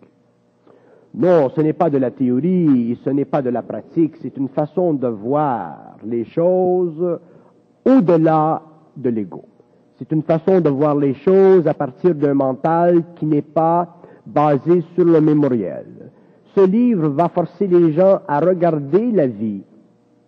Non, 1.16 1.50
ce 1.50 1.62
n'est 1.62 1.74
pas 1.74 1.90
de 1.90 1.98
la 1.98 2.12
théorie, 2.12 3.00
ce 3.04 3.10
n'est 3.10 3.26
pas 3.26 3.42
de 3.42 3.50
la 3.50 3.62
pratique, 3.62 4.16
c'est 4.22 4.36
une 4.38 4.50
façon 4.50 4.94
de 4.94 5.08
voir 5.08 5.96
les 6.06 6.26
choses 6.26 7.20
au-delà 7.86 8.62
de 8.96 9.10
l'ego. 9.10 9.46
C'est 9.98 10.12
une 10.12 10.24
façon 10.24 10.60
de 10.60 10.70
voir 10.70 10.96
les 10.96 11.14
choses 11.14 11.68
à 11.68 11.74
partir 11.74 12.14
d'un 12.16 12.34
mental 12.34 13.04
qui 13.16 13.26
n'est 13.26 13.42
pas 13.42 13.96
basé 14.26 14.84
sur 14.94 15.06
le 15.06 15.22
mémoriel. 15.22 15.86
Ce 16.54 16.66
livre 16.66 17.10
va 17.10 17.30
forcer 17.30 17.68
les 17.68 17.94
gens 17.94 18.20
à 18.28 18.40
regarder 18.40 19.12
la 19.12 19.28
vie 19.28 19.62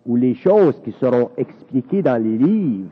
ou 0.06 0.16
les 0.16 0.34
choses 0.34 0.80
qui 0.84 0.92
seront 0.92 1.30
expliquées 1.36 2.02
dans 2.02 2.22
les 2.22 2.38
livres 2.38 2.90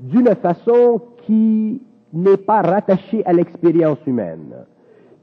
d'une 0.00 0.34
façon 0.36 1.00
qui 1.24 1.82
n'est 2.12 2.36
pas 2.36 2.62
rattachée 2.62 3.24
à 3.26 3.32
l'expérience 3.32 3.98
humaine, 4.06 4.54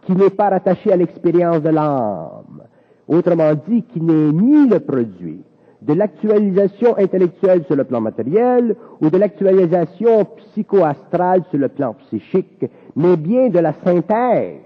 qui 0.06 0.14
n'est 0.14 0.30
pas 0.30 0.50
rattachée 0.50 0.92
à 0.92 0.98
l'expérience 0.98 1.62
de 1.62 1.70
l'âme, 1.70 2.64
autrement 3.08 3.54
dit, 3.68 3.84
qui 3.84 4.02
n'est 4.02 4.32
ni 4.32 4.68
le 4.68 4.80
produit 4.80 5.42
de 5.86 5.94
l'actualisation 5.94 6.98
intellectuelle 6.98 7.64
sur 7.66 7.76
le 7.76 7.84
plan 7.84 8.00
matériel 8.00 8.76
ou 9.02 9.10
de 9.10 9.18
l'actualisation 9.18 10.26
psycho-astrale 10.38 11.44
sur 11.50 11.60
le 11.60 11.68
plan 11.68 11.94
psychique, 11.94 12.66
mais 12.96 13.18
bien 13.18 13.50
de 13.50 13.60
la 13.60 13.74
synthèse, 13.84 14.62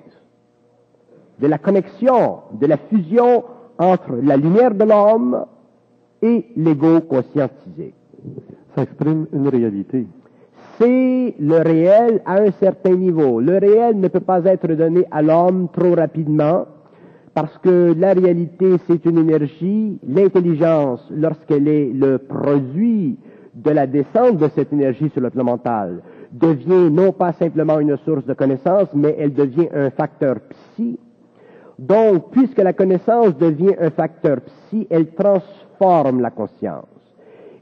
de 1.39 1.47
la 1.47 1.57
connexion, 1.57 2.39
de 2.59 2.67
la 2.67 2.77
fusion 2.77 3.43
entre 3.79 4.15
la 4.21 4.37
lumière 4.37 4.73
de 4.73 4.83
l'homme 4.83 5.45
et 6.21 6.45
l'ego 6.55 7.01
conscientisé. 7.01 7.93
Ça 8.75 8.83
exprime 8.83 9.27
une 9.33 9.47
réalité. 9.47 10.05
C'est 10.79 11.35
le 11.39 11.57
réel 11.57 12.21
à 12.25 12.41
un 12.41 12.51
certain 12.51 12.95
niveau. 12.95 13.39
Le 13.39 13.57
réel 13.57 13.99
ne 13.99 14.07
peut 14.07 14.19
pas 14.19 14.43
être 14.45 14.67
donné 14.67 15.05
à 15.09 15.23
l'homme 15.23 15.67
trop 15.73 15.95
rapidement 15.95 16.65
parce 17.37 17.55
que 17.59 17.93
la 17.95 18.13
réalité, 18.13 18.77
c'est 18.87 19.05
une 19.05 19.19
énergie. 19.19 19.99
L'intelligence, 20.07 21.07
lorsqu'elle 21.11 21.67
est 21.67 21.91
le 21.93 22.17
produit 22.17 23.15
de 23.53 23.69
la 23.69 23.85
descente 23.85 24.37
de 24.37 24.47
cette 24.55 24.73
énergie 24.73 25.11
sur 25.11 25.21
le 25.21 25.29
plan 25.29 25.43
mental, 25.43 26.01
devient 26.31 26.89
non 26.91 27.11
pas 27.11 27.33
simplement 27.33 27.79
une 27.79 27.95
source 27.97 28.25
de 28.25 28.33
connaissance, 28.33 28.87
mais 28.95 29.15
elle 29.19 29.35
devient 29.35 29.67
un 29.71 29.91
facteur 29.91 30.37
psy. 30.49 30.99
Donc, 31.77 32.31
puisque 32.31 32.57
la 32.57 32.73
connaissance 32.73 33.37
devient 33.37 33.75
un 33.79 33.91
facteur 33.91 34.37
psy, 34.41 34.87
elle 34.89 35.13
transforme 35.13 36.21
la 36.21 36.31
conscience. 36.31 36.87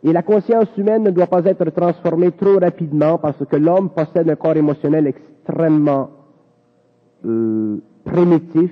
Et 0.05 0.13
la 0.13 0.21
conscience 0.23 0.69
humaine 0.77 1.03
ne 1.03 1.11
doit 1.11 1.27
pas 1.27 1.43
être 1.43 1.69
transformée 1.71 2.31
trop 2.31 2.59
rapidement 2.59 3.17
parce 3.17 3.43
que 3.45 3.57
l'homme 3.57 3.89
possède 3.89 4.29
un 4.29 4.37
corps 4.37 4.55
émotionnel 4.55 5.07
extrêmement 5.07 6.11
euh, 7.25 7.81
primitif, 8.05 8.71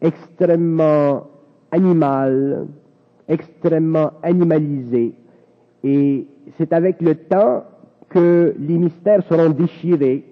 extrêmement 0.00 1.24
animal, 1.70 2.66
extrêmement 3.28 4.12
animalisé. 4.22 5.14
Et 5.84 6.26
c'est 6.58 6.72
avec 6.72 7.00
le 7.00 7.14
temps 7.14 7.64
que 8.08 8.54
les 8.58 8.78
mystères 8.78 9.22
seront 9.28 9.50
déchirés, 9.50 10.24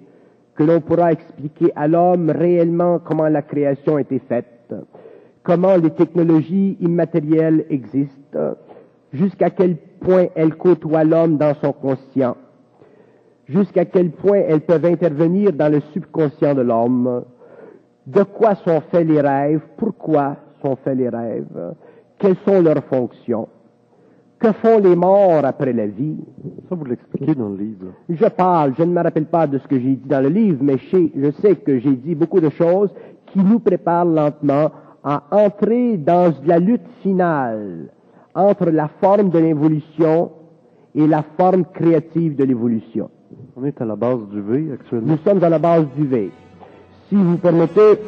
que 0.55 0.63
l'on 0.63 0.81
pourra 0.81 1.13
expliquer 1.13 1.73
à 1.75 1.89
l'homme 1.89 2.31
réellement 2.31 2.99
comment 2.99 3.29
la 3.29 3.43
création 3.43 3.97
a 3.97 4.01
été 4.01 4.21
faite, 4.21 4.73
comment 5.43 5.77
les 5.77 5.91
technologies 5.91 6.77
immatérielles 6.81 7.67
existent, 7.71 8.57
jusqu'à 9.13 9.51
quel 9.51 9.77
point 10.01 10.27
elles 10.35 10.55
côtoient 10.55 11.05
l'homme 11.05 11.37
dans 11.37 11.55
son 11.57 11.73
conscient, 11.73 12.37
jusqu'à 13.49 13.85
quel 13.85 14.11
point 14.11 14.39
elles 14.47 14.61
peuvent 14.61 14.85
intervenir 14.85 15.53
dans 15.53 15.71
le 15.71 15.81
subconscient 15.93 16.55
de 16.55 16.63
l'homme, 16.63 17.25
de 18.07 18.23
quoi 18.23 18.55
sont 18.57 18.81
faits 18.91 19.07
les 19.07 19.21
rêves, 19.21 19.61
pourquoi 19.77 20.37
sont 20.63 20.77
faits 20.77 20.97
les 20.97 21.09
rêves, 21.09 21.75
quelles 22.19 22.37
sont 22.47 22.63
leurs 22.63 22.85
fonctions, 22.85 23.49
que 24.39 24.53
font 24.53 24.79
les 24.79 24.95
morts 24.95 25.45
après 25.45 25.73
la 25.73 25.87
vie? 25.87 26.19
Ça, 26.69 26.75
vous 26.75 26.85
l'expliquez 26.85 27.35
dans 27.35 27.49
le 27.49 27.57
livre. 27.57 27.87
Je 28.09 28.27
parle, 28.27 28.75
je 28.77 28.83
ne 28.83 28.93
me 28.93 29.03
rappelle 29.03 29.27
pas 29.27 29.47
de 29.47 29.59
ce 29.59 29.67
que 29.67 29.79
j'ai 29.79 29.97
dit 29.97 30.09
dans 30.09 30.23
le 30.23 30.29
livre, 30.29 30.59
mais 30.63 30.77
je 30.79 31.31
sais 31.41 31.57
que 31.57 31.79
j'ai 31.79 31.97
dit 31.97 32.15
beaucoup 32.15 32.41
de 32.41 32.51
choses 32.51 32.93
qui 33.27 33.39
nous 33.39 33.59
préparent 33.59 34.05
lentement 34.05 34.71
à 35.03 35.23
entrer 35.31 35.97
dans 35.97 36.33
la 36.45 36.59
lutte 36.59 36.87
finale 37.03 37.89
entre 38.35 38.71
la 38.71 38.89
forme 38.89 39.31
de 39.31 39.39
l'évolution 39.39 40.31
et 40.95 41.07
la 41.07 41.23
forme 41.39 41.65
créative 41.67 42.37
de 42.37 42.45
l'évolution. 42.45 43.11
On 43.57 43.65
est 43.65 43.81
à 43.81 43.85
la 43.85 43.97
base 43.97 44.27
du 44.29 44.41
V 44.41 44.73
actuellement. 44.73 45.13
Nous 45.13 45.19
sommes 45.19 45.43
à 45.43 45.49
la 45.49 45.59
base 45.59 45.87
du 45.97 46.07
V. 46.07 46.31
Si 47.09 47.15
vous 47.17 47.37
permettez 47.37 47.99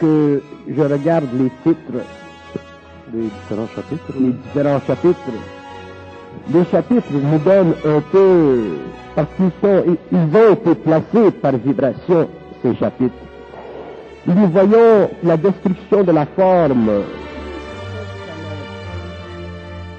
que 0.00 0.42
je 0.68 0.82
regarde 0.82 1.28
les 1.38 1.50
titres 1.64 2.04
des 3.12 3.22
différents 3.22 3.68
chapitres. 3.74 4.12
Les 4.20 4.32
différents 4.32 4.80
chapitres. 4.86 5.18
Les 6.52 6.64
chapitres 6.66 7.12
nous 7.12 7.38
donnent 7.38 7.74
un 7.84 8.00
peu, 8.12 8.64
parce 9.14 9.28
qu'ils 9.36 9.50
sont, 9.62 9.96
ils 10.12 10.36
ont 10.36 10.52
été 10.52 10.74
placés 10.74 11.30
par 11.42 11.52
vibration, 11.56 12.28
ces 12.62 12.74
chapitres. 12.76 13.14
Nous 14.26 14.46
voyons 14.48 15.10
la 15.22 15.36
destruction 15.36 16.04
de 16.04 16.12
la 16.12 16.26
forme. 16.26 16.90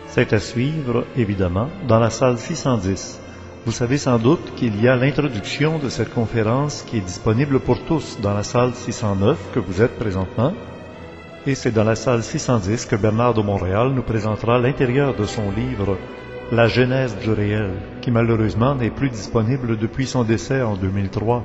C'est 0.08 0.34
à 0.34 0.40
suivre, 0.40 1.06
évidemment, 1.18 1.68
dans 1.88 2.00
la 2.00 2.10
salle 2.10 2.38
610. 2.38 3.20
Vous 3.70 3.76
savez 3.76 4.00
sans 4.00 4.18
doute 4.18 4.56
qu'il 4.56 4.82
y 4.82 4.88
a 4.88 4.96
l'introduction 4.96 5.78
de 5.78 5.90
cette 5.90 6.12
conférence 6.12 6.82
qui 6.82 6.98
est 6.98 7.02
disponible 7.02 7.60
pour 7.60 7.80
tous 7.86 8.18
dans 8.20 8.34
la 8.34 8.42
salle 8.42 8.74
609 8.74 9.38
que 9.54 9.60
vous 9.60 9.84
êtes 9.84 10.00
présentement. 10.00 10.54
Et 11.46 11.54
c'est 11.54 11.70
dans 11.70 11.84
la 11.84 11.94
salle 11.94 12.24
610 12.24 12.88
que 12.88 12.96
Bernard 12.96 13.36
de 13.36 13.44
Montréal 13.44 13.92
nous 13.94 14.02
présentera 14.02 14.58
l'intérieur 14.58 15.16
de 15.16 15.26
son 15.26 15.52
livre 15.52 16.00
La 16.52 16.66
genèse 16.66 17.16
du 17.20 17.30
réel, 17.30 17.74
qui 18.02 18.10
malheureusement 18.10 18.74
n'est 18.74 18.90
plus 18.90 19.12
disponible 19.12 19.78
depuis 19.78 20.08
son 20.08 20.24
décès 20.24 20.64
en 20.64 20.76
2003. 20.76 21.44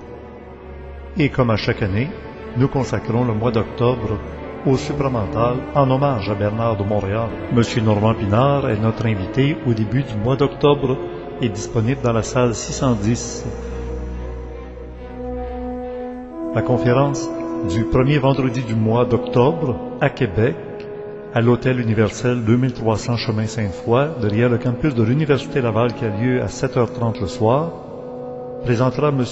Et 1.18 1.28
comme 1.28 1.50
à 1.50 1.56
chaque 1.56 1.82
année, 1.82 2.08
nous 2.56 2.68
consacrons 2.68 3.26
le 3.26 3.34
mois 3.34 3.52
d'octobre 3.52 4.18
au 4.64 4.78
supramental 4.78 5.56
en 5.74 5.90
hommage 5.90 6.30
à 6.30 6.34
Bernard 6.34 6.78
de 6.78 6.84
Montréal. 6.84 7.28
Monsieur 7.52 7.82
Normand 7.82 8.14
Pinard 8.14 8.70
est 8.70 8.80
notre 8.80 9.04
invité 9.04 9.58
au 9.66 9.74
début 9.74 10.04
du 10.04 10.16
mois 10.16 10.36
d'octobre 10.36 10.96
et 11.40 11.48
disponible 11.48 12.00
dans 12.02 12.12
la 12.12 12.22
salle 12.22 12.54
610. 12.54 13.44
La 16.54 16.62
conférence 16.62 17.28
du 17.72 17.84
premier 17.84 18.18
vendredi 18.18 18.62
du 18.62 18.74
mois 18.74 19.04
d'octobre 19.04 19.76
à 20.00 20.10
Québec, 20.10 20.54
à 21.32 21.40
l'Hôtel 21.40 21.80
universel 21.80 22.44
2300 22.44 23.16
Chemin 23.16 23.46
Sainte-Foy, 23.46 24.10
derrière 24.20 24.48
le 24.48 24.58
campus 24.58 24.94
de 24.94 25.02
l'Université 25.02 25.60
Laval 25.60 25.94
qui 25.94 26.04
a 26.04 26.10
lieu 26.10 26.42
à 26.42 26.46
7h30 26.46 27.20
le 27.20 27.26
soir, 27.26 27.72
présentera 28.64 29.08
M. 29.08 29.24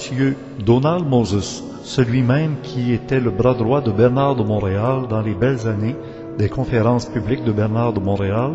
Donald 0.65 1.07
Moses, 1.07 1.63
celui-même 1.83 2.57
qui 2.61 2.93
était 2.93 3.19
le 3.19 3.31
bras 3.31 3.53
droit 3.53 3.81
de 3.81 3.91
Bernard 3.91 4.35
de 4.35 4.43
Montréal 4.43 5.03
dans 5.09 5.21
les 5.21 5.33
belles 5.33 5.67
années 5.67 5.95
des 6.37 6.49
conférences 6.49 7.05
publiques 7.05 7.43
de 7.43 7.51
Bernard 7.51 7.93
de 7.93 7.99
Montréal. 7.99 8.51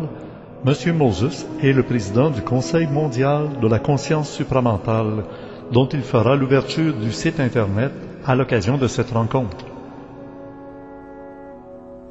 M. 0.65 0.73
Moses 0.97 1.47
est 1.63 1.71
le 1.71 1.83
président 1.83 2.29
du 2.29 2.41
Conseil 2.41 2.85
mondial 2.85 3.61
de 3.61 3.67
la 3.69 3.79
conscience 3.79 4.29
supramentale, 4.29 5.23
dont 5.71 5.87
il 5.87 6.01
fera 6.01 6.35
l'ouverture 6.35 6.93
du 6.95 7.13
site 7.13 7.39
Internet 7.39 7.93
à 8.25 8.35
l'occasion 8.35 8.77
de 8.77 8.87
cette 8.87 9.11
rencontre. 9.11 9.65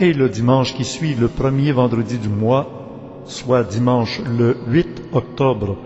Et 0.00 0.14
le 0.14 0.30
dimanche 0.30 0.74
qui 0.74 0.84
suit 0.84 1.14
le 1.14 1.28
premier 1.28 1.72
vendredi 1.72 2.16
du 2.16 2.30
mois, 2.30 2.66
soit 3.26 3.64
dimanche 3.64 4.22
le 4.38 4.56
8 4.68 5.02
octobre, 5.12 5.76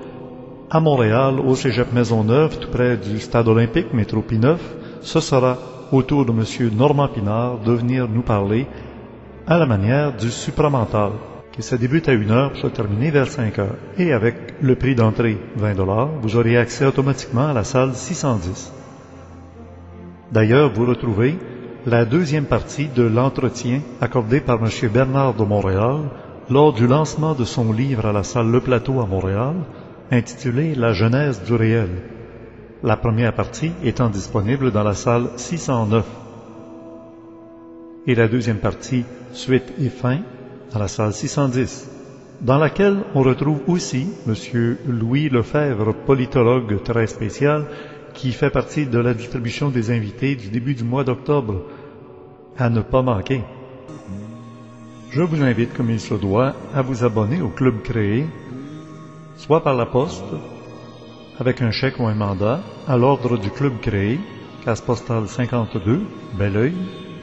à 0.70 0.78
Montréal, 0.78 1.40
au 1.40 1.56
Cégep 1.56 1.92
Maisonneuve, 1.92 2.60
tout 2.60 2.70
près 2.70 2.96
du 2.96 3.18
Stade 3.18 3.48
olympique, 3.48 3.92
métro 3.92 4.20
P9, 4.20 4.56
ce 5.00 5.18
sera 5.18 5.58
au 5.90 6.02
tour 6.02 6.24
de 6.24 6.30
M. 6.30 6.70
Normand 6.76 7.08
Pinard 7.08 7.58
de 7.58 7.72
venir 7.72 8.06
nous 8.08 8.22
parler 8.22 8.68
à 9.48 9.58
la 9.58 9.66
manière 9.66 10.16
du 10.16 10.30
supramental, 10.30 11.10
qui 11.52 11.62
se 11.62 11.76
débute 11.76 12.08
à 12.08 12.12
1 12.12 12.30
heure 12.30 12.50
pour 12.52 12.60
se 12.60 12.66
terminer 12.66 13.10
vers 13.10 13.28
5 13.28 13.58
heures. 13.58 13.76
Et 13.98 14.12
avec 14.12 14.34
le 14.60 14.74
prix 14.74 14.94
d'entrée 14.94 15.38
20 15.56 15.74
dollars, 15.74 16.08
vous 16.20 16.36
aurez 16.36 16.56
accès 16.56 16.86
automatiquement 16.86 17.48
à 17.48 17.52
la 17.52 17.64
salle 17.64 17.94
610. 17.94 18.72
D'ailleurs, 20.32 20.72
vous 20.72 20.86
retrouvez 20.86 21.36
la 21.86 22.04
deuxième 22.04 22.46
partie 22.46 22.88
de 22.88 23.02
l'entretien 23.02 23.80
accordé 24.00 24.40
par 24.40 24.58
M. 24.62 24.70
Bernard 24.90 25.34
de 25.34 25.44
Montréal 25.44 26.00
lors 26.48 26.72
du 26.72 26.86
lancement 26.86 27.34
de 27.34 27.44
son 27.44 27.72
livre 27.72 28.06
à 28.06 28.12
la 28.12 28.22
salle 28.22 28.50
Le 28.50 28.60
Plateau 28.60 29.00
à 29.00 29.06
Montréal, 29.06 29.54
intitulé 30.10 30.74
La 30.74 30.92
genèse 30.92 31.42
du 31.44 31.54
réel. 31.54 31.88
La 32.82 32.96
première 32.96 33.34
partie 33.34 33.72
étant 33.84 34.08
disponible 34.08 34.70
dans 34.72 34.82
la 34.82 34.94
salle 34.94 35.28
609 35.36 36.04
et 38.06 38.14
la 38.14 38.26
deuxième 38.26 38.58
partie, 38.58 39.04
suite 39.32 39.72
et 39.80 39.88
fin, 39.88 40.18
dans 40.72 40.78
la 40.78 40.88
salle 40.88 41.12
610, 41.12 41.90
dans 42.40 42.58
laquelle 42.58 43.04
on 43.14 43.22
retrouve 43.22 43.60
aussi 43.66 44.08
M. 44.26 44.76
Louis 44.86 45.28
Lefebvre, 45.28 45.94
politologue 46.06 46.82
très 46.82 47.06
spécial, 47.06 47.66
qui 48.14 48.32
fait 48.32 48.50
partie 48.50 48.86
de 48.86 48.98
la 48.98 49.14
distribution 49.14 49.68
des 49.68 49.90
invités 49.90 50.34
du 50.34 50.48
début 50.48 50.74
du 50.74 50.84
mois 50.84 51.04
d'octobre, 51.04 51.62
à 52.58 52.70
ne 52.70 52.80
pas 52.80 53.02
manquer. 53.02 53.42
Je 55.10 55.22
vous 55.22 55.42
invite, 55.42 55.74
comme 55.74 55.90
il 55.90 56.00
se 56.00 56.14
doit, 56.14 56.54
à 56.74 56.82
vous 56.82 57.04
abonner 57.04 57.42
au 57.42 57.48
club 57.48 57.82
créé, 57.82 58.26
soit 59.36 59.62
par 59.62 59.74
la 59.74 59.86
poste, 59.86 60.24
avec 61.38 61.60
un 61.60 61.70
chèque 61.70 61.98
ou 61.98 62.06
un 62.06 62.14
mandat, 62.14 62.60
à 62.88 62.96
l'ordre 62.96 63.36
du 63.36 63.50
club 63.50 63.78
créé, 63.80 64.18
case 64.64 64.80
postale 64.80 65.28
52, 65.28 66.00
Belleuil, 66.38 66.74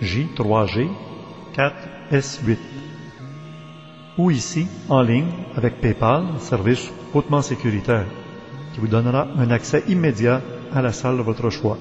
J3G, 0.02 0.88
4S8. 1.56 2.79
Ou 4.20 4.32
ici, 4.32 4.68
en 4.90 5.02
ligne, 5.02 5.32
avec 5.56 5.80
PayPal, 5.80 6.26
service 6.40 6.92
hautement 7.14 7.42
sécuritaire, 7.42 8.06
qui 8.74 8.82
vous 8.82 8.90
donnera 8.90 9.30
un 9.38 9.50
accès 9.50 9.82
immédiat 9.88 10.42
à 10.74 10.82
la 10.82 10.92
salle 10.92 11.16
de 11.18 11.22
votre 11.22 11.50
choix. 11.50 11.78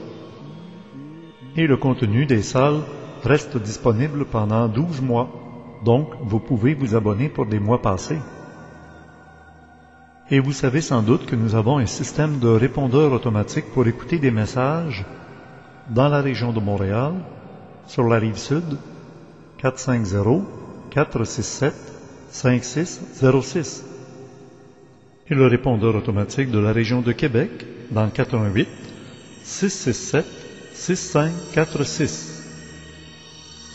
Et 1.56 1.66
le 1.66 1.76
contenu 1.76 2.26
des 2.26 2.42
salles 2.42 2.82
reste 3.24 3.56
disponible 3.56 4.24
pendant 4.24 4.68
12 4.68 5.00
mois, 5.02 5.28
donc 5.84 6.10
vous 6.22 6.38
pouvez 6.38 6.74
vous 6.74 6.94
abonner 6.94 7.28
pour 7.28 7.46
des 7.46 7.58
mois 7.58 7.82
passés. 7.82 8.20
Et 10.30 10.38
vous 10.38 10.52
savez 10.52 10.80
sans 10.80 11.02
doute 11.02 11.26
que 11.26 11.34
nous 11.34 11.56
avons 11.56 11.78
un 11.78 11.86
système 11.86 12.38
de 12.38 12.46
répondeur 12.48 13.12
automatique 13.12 13.72
pour 13.74 13.88
écouter 13.88 14.20
des 14.20 14.30
messages 14.30 15.04
dans 15.90 16.08
la 16.08 16.20
région 16.20 16.52
de 16.52 16.60
Montréal, 16.60 17.14
sur 17.88 18.04
la 18.04 18.20
rive 18.20 18.38
sud, 18.38 18.78
450-467-5606. 22.32 23.82
Et 25.30 25.34
le 25.34 25.46
répondeur 25.46 25.94
automatique 25.94 26.50
de 26.50 26.58
la 26.58 26.72
région 26.72 27.02
de 27.02 27.12
Québec, 27.12 27.50
dans 27.90 28.04
le 28.04 28.10
418 28.10 28.66
667 29.44 30.24
6546. 30.74 32.34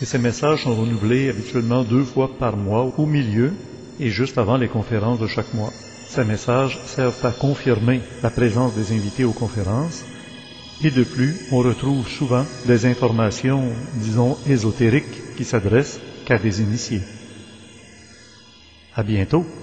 Et 0.01 0.05
ces 0.05 0.17
messages 0.17 0.63
sont 0.63 0.75
renouvelés 0.75 1.29
habituellement 1.29 1.83
deux 1.83 2.03
fois 2.03 2.29
par 2.37 2.57
mois 2.57 2.93
au 2.97 3.05
milieu 3.05 3.51
et 3.99 4.09
juste 4.09 4.37
avant 4.37 4.57
les 4.57 4.67
conférences 4.67 5.19
de 5.19 5.27
chaque 5.27 5.53
mois. 5.53 5.71
Ces 6.07 6.23
messages 6.25 6.79
servent 6.85 7.25
à 7.25 7.31
confirmer 7.31 8.01
la 8.21 8.29
présence 8.29 8.73
des 8.75 8.91
invités 8.93 9.23
aux 9.23 9.31
conférences 9.33 10.03
et 10.83 10.91
de 10.91 11.03
plus, 11.03 11.35
on 11.51 11.59
retrouve 11.59 12.07
souvent 12.09 12.45
des 12.65 12.85
informations, 12.85 13.63
disons, 13.95 14.37
ésotériques 14.49 15.35
qui 15.37 15.45
s'adressent 15.45 15.99
qu'à 16.25 16.37
des 16.37 16.61
initiés. 16.61 17.01
À 18.95 19.01
bientôt! 19.01 19.62